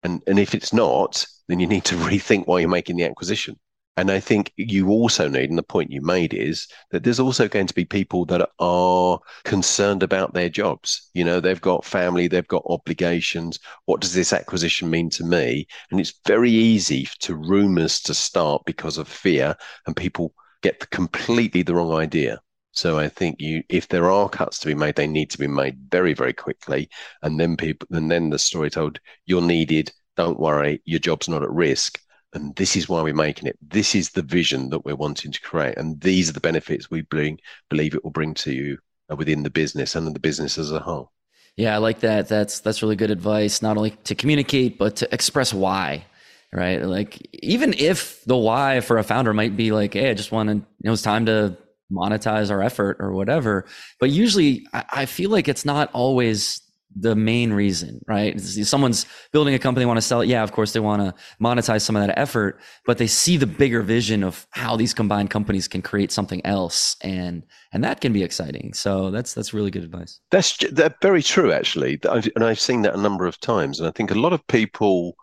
And, 0.03 0.23
and 0.27 0.39
if 0.39 0.55
it's 0.55 0.73
not, 0.73 1.27
then 1.49 1.61
you 1.61 1.67
need 1.67 1.85
to 1.85 1.95
rethink 2.09 2.47
why 2.47 2.61
you're 2.61 2.69
making 2.69 2.97
the 2.97 3.05
acquisition. 3.05 3.59
And 3.97 4.11
I 4.11 4.19
think 4.19 4.53
you 4.57 4.89
also 4.89 5.29
need, 5.29 5.51
and 5.51 5.59
the 5.59 5.63
point 5.63 5.93
you 5.93 6.03
made 6.03 6.35
is 6.35 6.67
that 6.91 7.05
there's 7.05 7.21
also 7.21 7.47
going 7.47 7.69
to 7.69 7.75
be 7.75 7.85
people 7.85 8.25
that 8.27 8.49
are 8.59 9.21
concerned 9.45 10.03
about 10.03 10.35
their 10.35 10.49
jobs. 10.49 11.11
You 11.15 11.25
know, 11.25 11.39
they've 11.39 11.61
got 11.61 11.85
family, 11.85 12.27
they've 12.27 12.49
got 12.49 12.65
obligations. 12.69 13.61
What 13.85 14.01
does 14.01 14.13
this 14.13 14.33
acquisition 14.33 14.91
mean 14.91 15.11
to 15.11 15.25
me? 15.25 15.69
And 15.93 16.01
it's 16.01 16.15
very 16.27 16.51
easy 16.51 17.09
to 17.21 17.37
rumors 17.37 18.01
to 18.03 18.15
start 18.15 18.65
because 18.67 18.99
of 18.99 19.07
fear, 19.07 19.55
and 19.87 19.95
people 19.97 20.35
get 20.63 20.91
completely 20.91 21.63
the 21.63 21.75
wrong 21.77 21.93
idea. 21.93 22.41
So 22.73 22.99
I 22.99 23.09
think 23.09 23.41
you, 23.41 23.63
if 23.69 23.87
there 23.87 24.11
are 24.11 24.29
cuts 24.29 24.59
to 24.61 24.67
be 24.67 24.75
made, 24.75 24.97
they 24.97 25.07
need 25.07 25.31
to 25.31 25.39
be 25.39 25.47
made 25.47 25.79
very, 25.91 26.15
very 26.15 26.33
quickly, 26.33 26.89
and 27.23 27.39
then 27.39 27.57
people, 27.57 27.87
and 27.93 28.11
then 28.11 28.31
the 28.31 28.39
story 28.41 28.71
told: 28.71 28.99
you're 29.27 29.41
needed. 29.41 29.93
Don't 30.17 30.39
worry, 30.39 30.81
your 30.85 31.01
job's 31.01 31.29
not 31.29 31.43
at 31.43 31.51
risk. 31.51 32.01
And 32.33 32.55
this 32.57 32.75
is 32.75 32.89
why 32.89 33.01
we're 33.03 33.15
making 33.15 33.49
it. 33.49 33.59
This 33.63 33.95
is 33.95 34.11
the 34.11 34.23
vision 34.23 34.71
that 34.71 34.85
we're 34.85 34.97
wanting 34.97 35.31
to 35.31 35.41
create, 35.41 35.77
and 35.77 36.01
these 36.01 36.29
are 36.29 36.33
the 36.33 36.41
benefits 36.41 36.91
we 36.91 37.03
bring, 37.03 37.39
believe 37.71 37.95
it 37.95 38.03
will 38.03 38.11
bring 38.11 38.35
to 38.35 38.53
you 38.53 38.79
uh, 39.11 39.15
within 39.15 39.45
the 39.45 39.51
business 39.51 39.95
and 39.95 40.15
the 40.15 40.21
business 40.21 40.59
as 40.59 40.73
a 40.73 40.81
whole. 40.81 41.13
Yeah, 41.57 41.75
I 41.75 41.79
like 41.79 42.01
that. 42.01 42.27
That's 42.27 42.59
that's 42.59 42.83
really 42.83 42.97
good 42.97 43.13
advice. 43.13 43.63
Not 43.63 43.77
only 43.77 43.91
to 43.91 44.17
communicate, 44.17 44.79
but 44.79 44.97
to 44.97 45.15
express 45.15 45.55
why 45.55 46.07
right? 46.55 46.83
Like 46.83 47.29
even 47.33 47.75
if 47.75 48.25
the 48.25 48.37
why 48.37 48.81
for 48.81 48.99
a 48.99 49.03
founder 49.03 49.35
might 49.35 49.57
be 49.57 49.73
like, 49.73 49.95
hey, 49.95 50.11
I 50.11 50.15
just 50.15 50.33
want 50.33 50.49
to, 50.49 50.55
you 50.55 50.65
know, 50.85 50.93
it's 50.93 51.03
time 51.03 51.27
to 51.27 51.57
monetize 51.93 52.51
our 52.51 52.63
effort 52.63 52.97
or 53.01 53.13
whatever. 53.13 53.67
But 54.01 54.11
usually 54.11 54.67
I, 54.73 54.85
I 54.93 55.07
feel 55.07 55.31
like 55.31 55.49
it's 55.49 55.65
not 55.65 55.91
always 55.93 56.61
the 56.97 57.17
main 57.17 57.53
reason, 57.53 58.01
right? 58.07 58.41
Someone's 58.41 59.07
building 59.33 59.55
a 59.55 59.59
company, 59.59 59.87
want 59.87 59.97
to 59.97 60.03
sell 60.03 60.21
it. 60.21 60.29
Yeah, 60.29 60.43
of 60.43 60.53
course 60.53 60.73
they 60.73 60.81
want 60.81 61.03
to 61.03 61.15
monetize 61.43 61.83
some 61.83 61.97
of 61.97 62.07
that 62.07 62.19
effort, 62.19 62.61
but 62.87 62.99
they 62.99 63.07
see 63.07 63.37
the 63.37 63.47
bigger 63.47 63.83
vision 63.83 64.23
of 64.23 64.47
how 64.51 64.77
these 64.77 64.95
combined 64.95 65.31
companies 65.31 65.69
can 65.69 65.83
create 65.83 66.13
something 66.13 66.45
else, 66.47 66.97
and 67.01 67.45
and 67.73 67.83
that 67.85 68.01
can 68.01 68.13
be 68.13 68.23
exciting. 68.23 68.75
So 68.75 69.11
that's 69.11 69.35
that's 69.35 69.53
really 69.53 69.71
good 69.71 69.85
advice. 69.85 70.21
That's 70.31 70.57
that's 70.73 70.97
very 71.03 71.23
true, 71.23 71.53
actually, 71.53 71.99
and 72.05 72.45
I've 72.45 72.61
seen 72.61 72.83
that 72.83 72.95
a 72.95 73.01
number 73.01 73.27
of 73.27 73.41
times, 73.41 73.81
and 73.81 73.89
I 73.89 73.93
think 73.93 74.11
a 74.11 74.15
lot 74.15 74.33
of 74.33 74.47
people, 74.47 75.17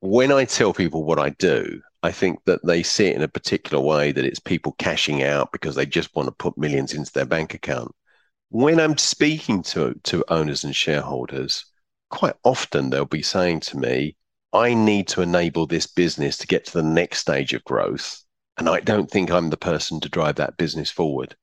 when 0.00 0.32
I 0.32 0.44
tell 0.44 0.72
people 0.72 1.04
what 1.04 1.18
I 1.18 1.30
do, 1.30 1.80
I 2.02 2.12
think 2.12 2.44
that 2.44 2.64
they 2.64 2.82
see 2.82 3.06
it 3.06 3.16
in 3.16 3.22
a 3.22 3.28
particular 3.28 3.82
way 3.82 4.12
that 4.12 4.24
it's 4.24 4.38
people 4.38 4.76
cashing 4.78 5.22
out 5.22 5.52
because 5.52 5.74
they 5.74 5.86
just 5.86 6.14
want 6.14 6.28
to 6.28 6.32
put 6.32 6.56
millions 6.56 6.94
into 6.94 7.12
their 7.12 7.26
bank 7.26 7.54
account. 7.54 7.92
When 8.50 8.80
I'm 8.80 8.96
speaking 8.96 9.62
to, 9.64 9.94
to 10.04 10.24
owners 10.28 10.64
and 10.64 10.74
shareholders, 10.74 11.66
quite 12.10 12.34
often 12.44 12.90
they'll 12.90 13.04
be 13.04 13.22
saying 13.22 13.60
to 13.60 13.78
me, 13.78 14.16
I 14.52 14.72
need 14.72 15.08
to 15.08 15.20
enable 15.20 15.66
this 15.66 15.86
business 15.86 16.38
to 16.38 16.46
get 16.46 16.64
to 16.66 16.72
the 16.72 16.82
next 16.82 17.18
stage 17.18 17.52
of 17.52 17.64
growth. 17.64 18.22
And 18.56 18.68
I 18.68 18.80
don't 18.80 19.10
think 19.10 19.30
I'm 19.30 19.50
the 19.50 19.56
person 19.56 20.00
to 20.00 20.08
drive 20.08 20.36
that 20.36 20.56
business 20.56 20.90
forward. 20.90 21.36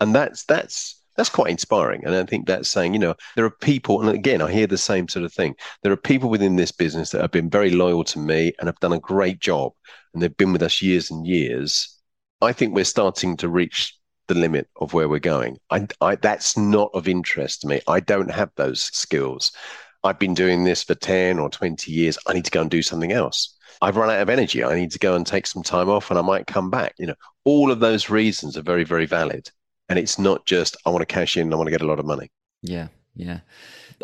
And 0.00 0.14
that's 0.14 0.44
that's 0.44 1.00
that's 1.16 1.30
quite 1.30 1.50
inspiring. 1.50 2.04
And 2.04 2.14
I 2.14 2.24
think 2.24 2.46
that's 2.46 2.68
saying, 2.68 2.92
you 2.92 2.98
know, 2.98 3.14
there 3.36 3.44
are 3.44 3.50
people, 3.50 4.00
and 4.00 4.10
again, 4.10 4.42
I 4.42 4.52
hear 4.52 4.66
the 4.66 4.76
same 4.76 5.08
sort 5.08 5.24
of 5.24 5.32
thing. 5.32 5.54
There 5.82 5.92
are 5.92 5.96
people 5.96 6.28
within 6.28 6.56
this 6.56 6.72
business 6.72 7.10
that 7.10 7.22
have 7.22 7.30
been 7.30 7.48
very 7.48 7.70
loyal 7.70 8.04
to 8.04 8.18
me 8.18 8.52
and 8.58 8.68
have 8.68 8.78
done 8.80 8.92
a 8.92 9.00
great 9.00 9.40
job, 9.40 9.72
and 10.12 10.22
they've 10.22 10.36
been 10.36 10.52
with 10.52 10.62
us 10.62 10.82
years 10.82 11.10
and 11.10 11.26
years. 11.26 11.96
I 12.42 12.52
think 12.52 12.74
we're 12.74 12.84
starting 12.84 13.36
to 13.38 13.48
reach 13.48 13.96
the 14.28 14.34
limit 14.34 14.68
of 14.76 14.92
where 14.92 15.08
we're 15.08 15.18
going. 15.18 15.58
I, 15.70 15.86
I, 16.00 16.16
that's 16.16 16.56
not 16.56 16.90
of 16.94 17.08
interest 17.08 17.62
to 17.62 17.68
me. 17.68 17.80
I 17.88 18.00
don't 18.00 18.30
have 18.30 18.50
those 18.56 18.82
skills. 18.82 19.52
I've 20.04 20.18
been 20.18 20.34
doing 20.34 20.64
this 20.64 20.82
for 20.82 20.94
10 20.94 21.38
or 21.38 21.50
20 21.50 21.90
years. 21.90 22.18
I 22.26 22.32
need 22.32 22.44
to 22.44 22.50
go 22.50 22.60
and 22.60 22.70
do 22.70 22.82
something 22.82 23.12
else. 23.12 23.56
I've 23.82 23.96
run 23.96 24.10
out 24.10 24.20
of 24.20 24.30
energy. 24.30 24.64
I 24.64 24.74
need 24.74 24.92
to 24.92 24.98
go 24.98 25.14
and 25.14 25.26
take 25.26 25.46
some 25.46 25.62
time 25.62 25.88
off 25.88 26.10
and 26.10 26.18
I 26.18 26.22
might 26.22 26.46
come 26.46 26.70
back. 26.70 26.94
You 26.98 27.08
know, 27.08 27.14
all 27.44 27.70
of 27.70 27.80
those 27.80 28.08
reasons 28.08 28.56
are 28.56 28.62
very, 28.62 28.84
very 28.84 29.06
valid 29.06 29.50
and 29.88 29.98
it's 29.98 30.18
not 30.18 30.46
just 30.46 30.76
I 30.84 30.90
want 30.90 31.02
to 31.02 31.06
cash 31.06 31.36
in, 31.36 31.52
I 31.52 31.56
want 31.56 31.66
to 31.66 31.72
get 31.72 31.82
a 31.82 31.86
lot 31.86 32.00
of 32.00 32.06
money. 32.06 32.30
Yeah, 32.62 32.88
yeah. 33.14 33.40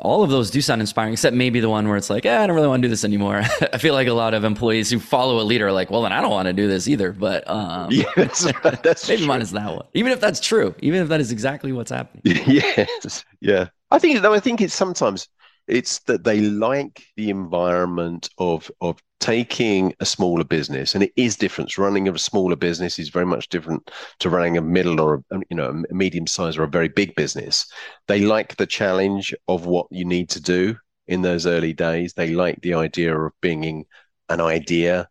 All 0.01 0.23
of 0.23 0.31
those 0.31 0.51
do 0.51 0.63
sound 0.63 0.81
inspiring, 0.81 1.13
except 1.13 1.37
maybe 1.37 1.61
the 1.61 1.69
one 1.69 1.87
where 1.87 1.97
it's 1.97 2.09
like, 2.09 2.25
eh, 2.25 2.43
I 2.43 2.47
don't 2.47 2.57
really 2.57 2.69
want 2.69 2.83
to 2.83 2.89
do 2.89 2.91
this 2.91 3.05
anymore. 3.05 3.43
I 3.73 3.79
feel 3.79 3.95
like 3.95 4.09
a 4.09 4.15
lot 4.15 4.33
of 4.33 4.45
employees 4.45 4.91
who 4.91 4.99
follow 4.99 5.41
a 5.41 5.45
leader 5.45 5.69
are 5.69 5.73
like, 5.73 5.91
well, 5.91 6.03
then 6.03 6.13
I 6.13 6.21
don't 6.21 6.31
want 6.31 6.47
to 6.47 6.53
do 6.53 6.67
this 6.67 6.89
either. 6.89 7.13
But 7.13 7.49
um, 7.49 7.89
yeah, 7.91 8.05
that's, 8.17 8.51
that's 8.83 9.09
maybe 9.09 9.27
mine 9.27 9.43
is 9.43 9.51
that 9.53 9.71
one. 9.71 9.85
Even 9.95 10.13
if 10.13 10.21
that's 10.21 10.41
true, 10.41 10.75
even 10.81 11.03
if 11.03 11.09
that 11.09 11.21
is 11.21 11.31
exactly 11.31 11.73
what's 11.73 11.91
happening. 11.91 12.23
yes, 12.47 13.25
yeah. 13.41 13.69
I 13.91 13.99
think 13.99 14.23
though 14.23 14.33
I 14.33 14.41
think 14.41 14.61
it's 14.63 14.75
sometimes 14.75 15.29
it's 15.67 16.01
that 16.01 16.25
they 16.25 16.41
like 16.41 17.05
the 17.17 17.31
environment 17.31 18.29
of 18.39 18.71
of 18.81 19.03
taking 19.21 19.95
a 20.01 20.05
smaller 20.05 20.43
business, 20.43 20.95
and 20.95 21.05
it 21.05 21.13
is 21.17 21.37
different. 21.37 21.79
Running 21.79 22.09
a 22.09 22.19
smaller 22.19 22.57
business 22.57 22.99
is 22.99 23.09
very 23.09 23.27
much 23.27 23.49
different 23.49 23.91
to 24.19 24.29
running 24.29 24.57
a 24.57 24.63
middle 24.63 25.01
or 25.01 25.23
a, 25.31 25.41
you 25.49 25.57
know 25.57 25.83
a 25.91 25.95
medium 25.95 26.27
size 26.27 26.57
or 26.57 26.65
a 26.65 26.69
very 26.69 26.89
big 26.89 27.15
business. 27.15 27.67
They 28.09 28.21
like 28.21 28.57
the 28.57 28.67
challenge 28.67 29.35
of 29.49 29.67
what 29.67 29.87
you 29.91 30.05
need 30.05 30.29
to 30.31 30.41
do 30.41 30.77
in 31.07 31.23
those 31.23 31.47
early 31.47 31.73
days. 31.73 32.15
They 32.15 32.35
like 32.35 32.61
the 32.63 32.75
idea 32.75 33.17
of 33.17 33.33
bringing 33.41 33.85
an 34.29 34.41
idea 34.41 35.09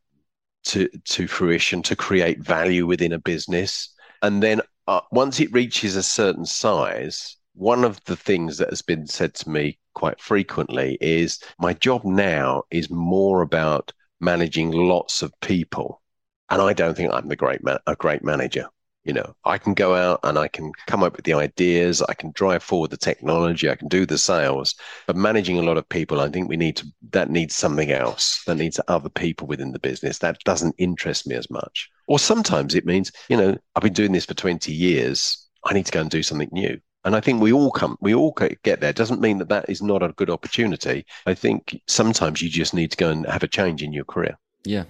to 0.66 0.90
to 1.06 1.28
fruition 1.28 1.82
to 1.84 1.96
create 1.96 2.40
value 2.40 2.86
within 2.86 3.14
a 3.14 3.20
business, 3.20 3.94
and 4.22 4.44
then 4.44 4.62
uh, 4.88 5.02
once 5.12 5.40
it 5.40 5.54
reaches 5.54 5.96
a 5.96 6.04
certain 6.04 6.46
size, 6.46 7.38
one 7.54 7.84
of 7.84 8.04
the 8.06 8.16
things 8.16 8.58
that 8.58 8.70
has 8.70 8.82
been 8.82 9.08
said 9.08 9.34
to 9.36 9.50
me 9.50 9.78
quite 9.94 10.20
frequently 10.20 10.98
is 11.02 11.40
my 11.60 11.74
job 11.74 12.04
now 12.06 12.64
is 12.72 12.90
more 12.90 13.42
about 13.42 13.92
managing 14.20 14.72
lots 14.72 15.22
of 15.22 15.34
people. 15.42 16.02
And 16.50 16.62
I 16.62 16.74
don't 16.74 16.96
think 16.96 17.14
I'm 17.14 17.28
the 17.28 17.36
great 17.36 17.64
man, 17.64 17.80
a 17.88 17.96
great 17.96 18.24
manager. 18.24 18.68
You 19.04 19.14
know, 19.14 19.36
I 19.46 19.58
can 19.58 19.74
go 19.74 19.96
out 19.96 20.20
and 20.24 20.38
I 20.38 20.48
can 20.48 20.72
come 20.86 21.02
up 21.02 21.16
with 21.16 21.26
the 21.26 21.34
ideas, 21.34 22.04
I 22.04 22.14
can 22.14 22.32
drive 22.36 22.62
forward 22.62 22.92
the 22.92 22.98
technology, 22.98 23.68
I 23.68 23.76
can 23.76 23.88
do 23.88 24.06
the 24.06 24.18
sales. 24.18 24.76
But 25.08 25.16
managing 25.16 25.58
a 25.58 25.64
lot 25.64 25.78
of 25.78 25.90
people, 25.90 26.20
I 26.20 26.30
think 26.30 26.48
we 26.48 26.58
need 26.58 26.76
to 26.78 26.88
that 27.10 27.32
needs 27.32 27.56
something 27.56 27.92
else. 27.92 28.44
That 28.46 28.58
needs 28.58 28.80
other 28.88 29.10
people 29.10 29.48
within 29.48 29.72
the 29.72 29.80
business. 29.80 30.20
That 30.20 30.38
doesn't 30.44 30.76
interest 30.78 31.26
me 31.26 31.36
as 31.36 31.50
much. 31.50 31.90
Or 32.08 32.20
sometimes 32.20 32.76
it 32.76 32.86
means, 32.86 33.12
you 33.28 33.38
know, 33.38 33.58
I've 33.76 33.82
been 33.84 33.94
doing 33.94 34.12
this 34.12 34.26
for 34.26 34.36
20 34.36 34.72
years. 34.72 35.48
I 35.66 35.74
need 35.74 35.88
to 35.88 35.92
go 35.92 36.02
and 36.02 36.10
do 36.10 36.22
something 36.22 36.50
new. 36.52 36.80
And 37.04 37.16
I 37.16 37.20
think 37.20 37.42
we 37.42 37.52
all 37.52 37.72
come, 37.72 37.98
we 38.00 38.14
all 38.14 38.36
get 38.64 38.82
there. 38.82 38.94
Doesn't 38.94 39.22
mean 39.22 39.40
that 39.40 39.50
that 39.50 39.70
is 39.70 39.82
not 39.82 40.04
a 40.04 40.10
good 40.10 40.30
opportunity. 40.30 41.06
I 41.26 41.34
think 41.34 41.82
sometimes 41.88 42.42
you 42.42 42.50
just 42.50 42.74
need 42.74 42.92
to 42.92 42.98
go 42.98 43.10
and 43.10 43.26
have 43.26 43.44
a 43.44 43.48
change 43.48 43.82
in 43.82 43.92
your 43.92 44.06
career. 44.06 44.38
Yeah. 44.64 44.84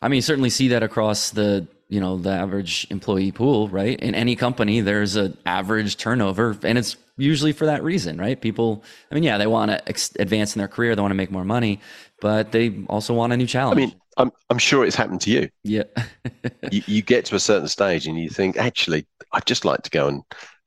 I 0.00 0.08
mean, 0.08 0.16
you 0.16 0.22
certainly 0.22 0.50
see 0.50 0.68
that 0.68 0.82
across 0.82 1.30
the, 1.30 1.66
you 1.88 2.00
know, 2.00 2.16
the 2.16 2.30
average 2.30 2.86
employee 2.90 3.32
pool, 3.32 3.68
right? 3.68 3.98
In 4.00 4.14
any 4.14 4.36
company, 4.36 4.80
there's 4.80 5.16
an 5.16 5.36
average 5.44 5.96
turnover 5.96 6.56
and 6.62 6.78
it's 6.78 6.96
usually 7.16 7.52
for 7.52 7.66
that 7.66 7.82
reason, 7.82 8.18
right? 8.18 8.40
People, 8.40 8.82
I 9.10 9.14
mean, 9.14 9.22
yeah, 9.22 9.38
they 9.38 9.46
want 9.46 9.70
to 9.70 9.86
ex- 9.88 10.14
advance 10.18 10.54
in 10.54 10.58
their 10.58 10.68
career. 10.68 10.96
They 10.96 11.02
want 11.02 11.12
to 11.12 11.16
make 11.16 11.30
more 11.30 11.44
money, 11.44 11.80
but 12.20 12.52
they 12.52 12.84
also 12.88 13.14
want 13.14 13.32
a 13.32 13.36
new 13.36 13.46
challenge. 13.46 13.76
I 13.76 13.80
mean, 13.80 13.94
I'm, 14.16 14.30
I'm 14.50 14.58
sure 14.58 14.84
it's 14.84 14.96
happened 14.96 15.20
to 15.22 15.30
you. 15.30 15.48
Yeah. 15.62 15.84
you, 16.70 16.82
you 16.86 17.02
get 17.02 17.26
to 17.26 17.36
a 17.36 17.40
certain 17.40 17.68
stage 17.68 18.06
and 18.06 18.18
you 18.18 18.28
think, 18.28 18.56
actually, 18.56 19.06
I'd 19.32 19.46
just 19.46 19.64
like 19.64 19.82
to 19.82 19.90
go 19.90 20.08
and 20.08 20.22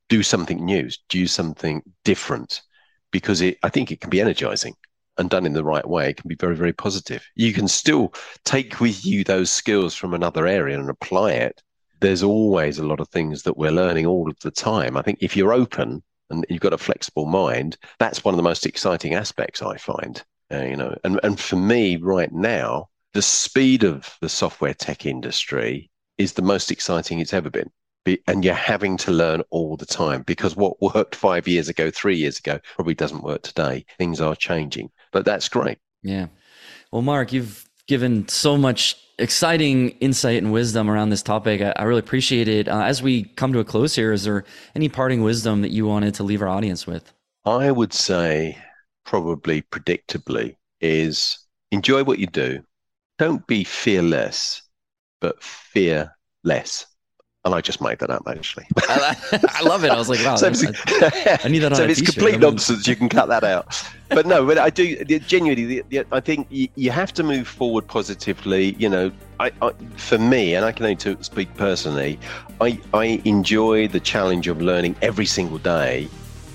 do 0.10 0.24
something 0.24 0.64
new, 0.64 0.90
do 1.10 1.28
something 1.28 1.82
different, 2.04 2.62
because 3.12 3.42
it, 3.42 3.58
I 3.64 3.70
think 3.70 3.92
it 3.92 4.02
can 4.02 4.10
be 4.10 4.22
energizing. 4.22 4.76
and 5.18 5.30
done 5.30 5.46
in 5.46 5.54
the 5.54 5.64
right 5.64 5.88
way 5.88 6.10
It 6.10 6.18
can 6.18 6.28
be 6.28 6.36
very, 6.36 6.56
very 6.56 6.74
positive. 6.74 7.26
You 7.36 7.54
can 7.54 7.68
still 7.68 8.14
take 8.46 8.80
with 8.80 9.06
you 9.06 9.24
those 9.24 9.52
skills 9.52 9.96
from 9.96 10.14
another 10.14 10.46
area 10.48 10.80
and 10.80 10.90
apply 10.90 11.32
it. 11.34 11.62
There's 12.00 12.22
always 12.24 12.78
a 12.78 12.86
lot 12.86 13.00
of 13.00 13.08
things 13.10 13.42
that 13.44 13.58
we're 13.58 13.72
learning 13.72 14.06
all 14.06 14.30
of 14.30 14.38
the 14.42 14.52
time. 14.52 14.96
I 14.96 15.02
think 15.02 15.18
if 15.22 15.36
you're 15.36 15.54
open 15.54 16.04
and 16.30 16.46
you've 16.50 16.62
got 16.62 16.74
a 16.74 16.78
flexible 16.78 17.26
mind, 17.26 17.78
that's 17.98 18.24
one 18.24 18.34
of 18.36 18.38
the 18.38 18.44
most 18.44 18.66
exciting 18.66 19.16
aspects 19.16 19.62
I 19.64 19.78
find. 19.78 20.24
Uh, 20.52 20.64
you 20.64 20.76
know, 20.76 20.96
and 21.04 21.20
and 21.24 21.40
for 21.40 21.56
me 21.56 21.98
right 21.98 22.32
now, 22.32 22.88
the 23.14 23.22
speed 23.22 23.84
of 23.84 24.16
the 24.22 24.30
software 24.30 24.74
tech 24.76 25.06
industry 25.06 25.90
is 26.18 26.34
the 26.34 26.42
most 26.44 26.70
exciting 26.72 27.20
it's 27.20 27.34
ever 27.34 27.50
been 27.50 27.72
and 28.28 28.44
you're 28.44 28.54
having 28.54 28.98
to 28.98 29.12
learn 29.12 29.42
all 29.50 29.76
the 29.78 29.86
time 29.86 30.24
because 30.24 30.56
what 30.56 30.82
worked 30.82 31.16
five 31.16 31.48
years 31.48 31.70
ago, 31.70 31.90
three 31.92 32.16
years 32.16 32.40
ago, 32.40 32.60
probably 32.76 32.96
doesn't 32.96 33.24
work 33.24 33.42
today. 33.42 33.86
Things 33.98 34.22
are 34.22 34.36
changing, 34.36 34.92
but 35.12 35.26
that's 35.26 35.50
great. 35.50 35.80
Yeah. 36.04 36.28
Well, 36.92 37.02
Mark, 37.02 37.34
you've 37.34 37.68
given 37.88 38.28
so 38.28 38.58
much 38.58 38.96
exciting 39.20 39.90
insight 40.00 40.38
and 40.38 40.52
wisdom 40.52 40.90
around 40.90 41.10
this 41.10 41.24
topic. 41.24 41.62
I, 41.62 41.74
I 41.76 41.84
really 41.84 42.00
appreciate 42.00 42.48
it. 42.48 42.68
Uh, 42.68 42.82
as 42.82 43.02
we 43.02 43.24
come 43.24 43.52
to 43.54 43.60
a 43.60 43.66
close 43.66 43.96
here, 43.96 44.14
is 44.14 44.24
there 44.24 44.44
any 44.76 44.90
parting 44.90 45.22
wisdom 45.24 45.62
that 45.62 45.72
you 45.72 45.86
wanted 45.86 46.14
to 46.16 46.24
leave 46.24 46.42
our 46.42 46.48
audience 46.48 46.86
with? 46.86 47.12
I 47.46 47.72
would 47.72 47.94
say, 47.94 48.58
probably 49.06 49.62
predictably, 49.64 50.56
is 50.82 51.40
enjoy 51.72 52.04
what 52.04 52.20
you 52.20 52.28
do. 52.28 52.64
Don't 53.18 53.46
be 53.48 53.64
fearless, 53.64 54.62
but 55.20 55.42
fear 55.42 56.16
less. 56.44 56.86
And 57.46 57.56
I 57.56 57.62
just 57.62 57.82
made 57.82 58.00
that 58.00 58.10
up, 58.10 58.24
actually. 58.28 58.66
I 58.78 59.62
love 59.64 59.86
it. 59.86 59.92
I 59.92 59.98
was 59.98 60.10
like, 60.10 60.20
wow, 60.26 60.36
so 60.38 60.48
I, 60.48 61.40
I, 61.44 61.48
need 61.48 61.60
that 61.60 61.76
so 61.78 61.84
a 61.84 61.88
it's 61.88 62.02
complete 62.02 62.40
nonsense. 62.40 62.86
You 62.88 62.96
can 62.96 63.08
cut 63.08 63.30
that 63.30 63.46
out. 63.46 63.82
But 64.10 64.26
no, 64.26 64.46
but 64.46 64.58
I 64.58 64.70
do 64.70 65.04
genuinely. 65.06 65.66
The, 65.66 65.84
the, 65.90 66.06
I 66.12 66.20
think 66.20 66.48
you, 66.50 66.68
you, 66.76 66.92
have 66.92 67.14
to 67.14 67.24
move 67.24 67.48
forward 67.48 67.88
positively. 67.88 68.76
You 68.80 68.90
know, 68.90 69.12
I, 69.40 69.52
I, 69.62 69.72
for 69.96 70.18
me, 70.18 70.56
and 70.56 70.66
I 70.66 70.72
can 70.72 70.86
only 70.86 71.24
speak 71.24 71.54
personally, 71.56 72.20
I, 72.60 72.80
I 72.94 73.22
enjoy 73.24 73.88
the 73.88 74.00
challenge 74.00 74.48
of 74.48 74.62
learning 74.62 74.98
every 75.02 75.26
single 75.26 75.60
day 75.60 76.10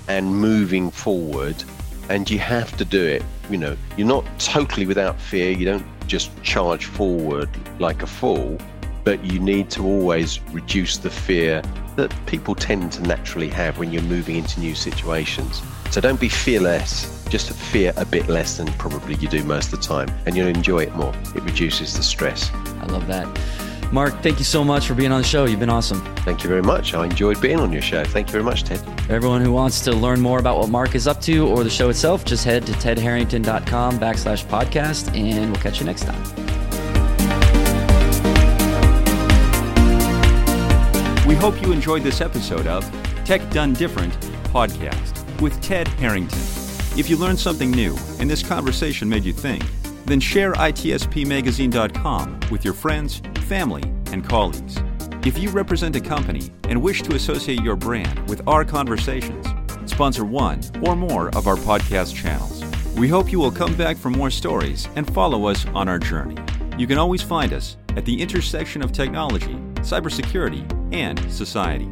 and 0.08 0.36
moving 0.36 0.90
forward. 0.90 1.62
And 2.10 2.28
you 2.28 2.38
have 2.40 2.76
to 2.76 2.84
do 2.84 3.02
it. 3.02 3.22
You 3.48 3.56
know, 3.56 3.76
you're 3.96 4.06
not 4.06 4.26
totally 4.38 4.86
without 4.86 5.18
fear. 5.18 5.52
You 5.52 5.64
don't 5.64 6.06
just 6.06 6.30
charge 6.42 6.84
forward 6.84 7.48
like 7.78 8.02
a 8.02 8.06
fool 8.06 8.58
but 9.04 9.24
you 9.24 9.38
need 9.38 9.70
to 9.70 9.84
always 9.84 10.40
reduce 10.50 10.96
the 10.98 11.10
fear 11.10 11.62
that 11.96 12.14
people 12.26 12.54
tend 12.54 12.92
to 12.92 13.02
naturally 13.02 13.48
have 13.48 13.78
when 13.78 13.92
you're 13.92 14.02
moving 14.02 14.36
into 14.36 14.60
new 14.60 14.74
situations. 14.74 15.62
So 15.90 16.00
don't 16.00 16.20
be 16.20 16.28
fearless, 16.28 17.24
just 17.28 17.52
fear 17.52 17.92
a 17.96 18.04
bit 18.04 18.28
less 18.28 18.56
than 18.56 18.66
probably 18.74 19.14
you 19.16 19.28
do 19.28 19.44
most 19.44 19.72
of 19.72 19.80
the 19.80 19.86
time, 19.86 20.08
and 20.26 20.36
you'll 20.36 20.48
enjoy 20.48 20.80
it 20.80 20.94
more. 20.94 21.14
It 21.34 21.42
reduces 21.42 21.94
the 21.96 22.02
stress. 22.02 22.50
I 22.52 22.86
love 22.86 23.06
that. 23.08 23.26
Mark, 23.92 24.22
thank 24.22 24.38
you 24.38 24.44
so 24.44 24.64
much 24.64 24.86
for 24.86 24.94
being 24.94 25.12
on 25.12 25.20
the 25.20 25.26
show. 25.26 25.44
You've 25.44 25.60
been 25.60 25.68
awesome. 25.68 26.00
Thank 26.18 26.42
you 26.42 26.48
very 26.48 26.62
much. 26.62 26.94
I 26.94 27.04
enjoyed 27.04 27.42
being 27.42 27.60
on 27.60 27.72
your 27.72 27.82
show. 27.82 28.04
Thank 28.04 28.28
you 28.28 28.32
very 28.32 28.44
much, 28.44 28.64
Ted. 28.64 28.82
Everyone 29.10 29.42
who 29.42 29.52
wants 29.52 29.82
to 29.82 29.92
learn 29.92 30.18
more 30.18 30.38
about 30.38 30.56
what 30.56 30.70
Mark 30.70 30.94
is 30.94 31.06
up 31.06 31.20
to 31.22 31.46
or 31.46 31.62
the 31.62 31.68
show 31.68 31.90
itself, 31.90 32.24
just 32.24 32.42
head 32.44 32.64
to 32.66 32.72
tedharrington.com 32.72 34.00
backslash 34.00 34.46
podcast, 34.46 35.14
and 35.14 35.52
we'll 35.52 35.60
catch 35.60 35.78
you 35.78 35.84
next 35.84 36.04
time. 36.04 36.61
We 41.32 41.38
hope 41.38 41.62
you 41.62 41.72
enjoyed 41.72 42.02
this 42.02 42.20
episode 42.20 42.66
of 42.66 42.84
Tech 43.24 43.40
Done 43.48 43.72
Different 43.72 44.12
podcast 44.52 45.40
with 45.40 45.58
Ted 45.62 45.88
Harrington. 45.88 46.38
If 46.94 47.08
you 47.08 47.16
learned 47.16 47.38
something 47.38 47.70
new 47.70 47.96
and 48.18 48.28
this 48.28 48.46
conversation 48.46 49.08
made 49.08 49.24
you 49.24 49.32
think, 49.32 49.64
then 50.04 50.20
share 50.20 50.52
itspmagazine.com 50.52 52.40
with 52.50 52.66
your 52.66 52.74
friends, 52.74 53.22
family, 53.46 53.82
and 54.12 54.28
colleagues. 54.28 54.76
If 55.24 55.38
you 55.38 55.48
represent 55.48 55.96
a 55.96 56.02
company 56.02 56.50
and 56.68 56.82
wish 56.82 57.00
to 57.00 57.14
associate 57.14 57.62
your 57.62 57.76
brand 57.76 58.28
with 58.28 58.46
our 58.46 58.62
conversations, 58.62 59.46
sponsor 59.90 60.26
one 60.26 60.60
or 60.82 60.94
more 60.94 61.30
of 61.34 61.46
our 61.46 61.56
podcast 61.56 62.14
channels. 62.14 62.62
We 62.94 63.08
hope 63.08 63.32
you 63.32 63.38
will 63.38 63.50
come 63.50 63.74
back 63.74 63.96
for 63.96 64.10
more 64.10 64.30
stories 64.30 64.86
and 64.96 65.10
follow 65.14 65.46
us 65.46 65.64
on 65.68 65.88
our 65.88 65.98
journey. 65.98 66.36
You 66.76 66.86
can 66.86 66.98
always 66.98 67.22
find 67.22 67.54
us 67.54 67.78
at 67.96 68.04
the 68.04 68.20
intersection 68.20 68.82
of 68.82 68.92
technology, 68.92 69.58
cybersecurity, 69.82 70.64
and 70.92 71.18
society. 71.30 71.88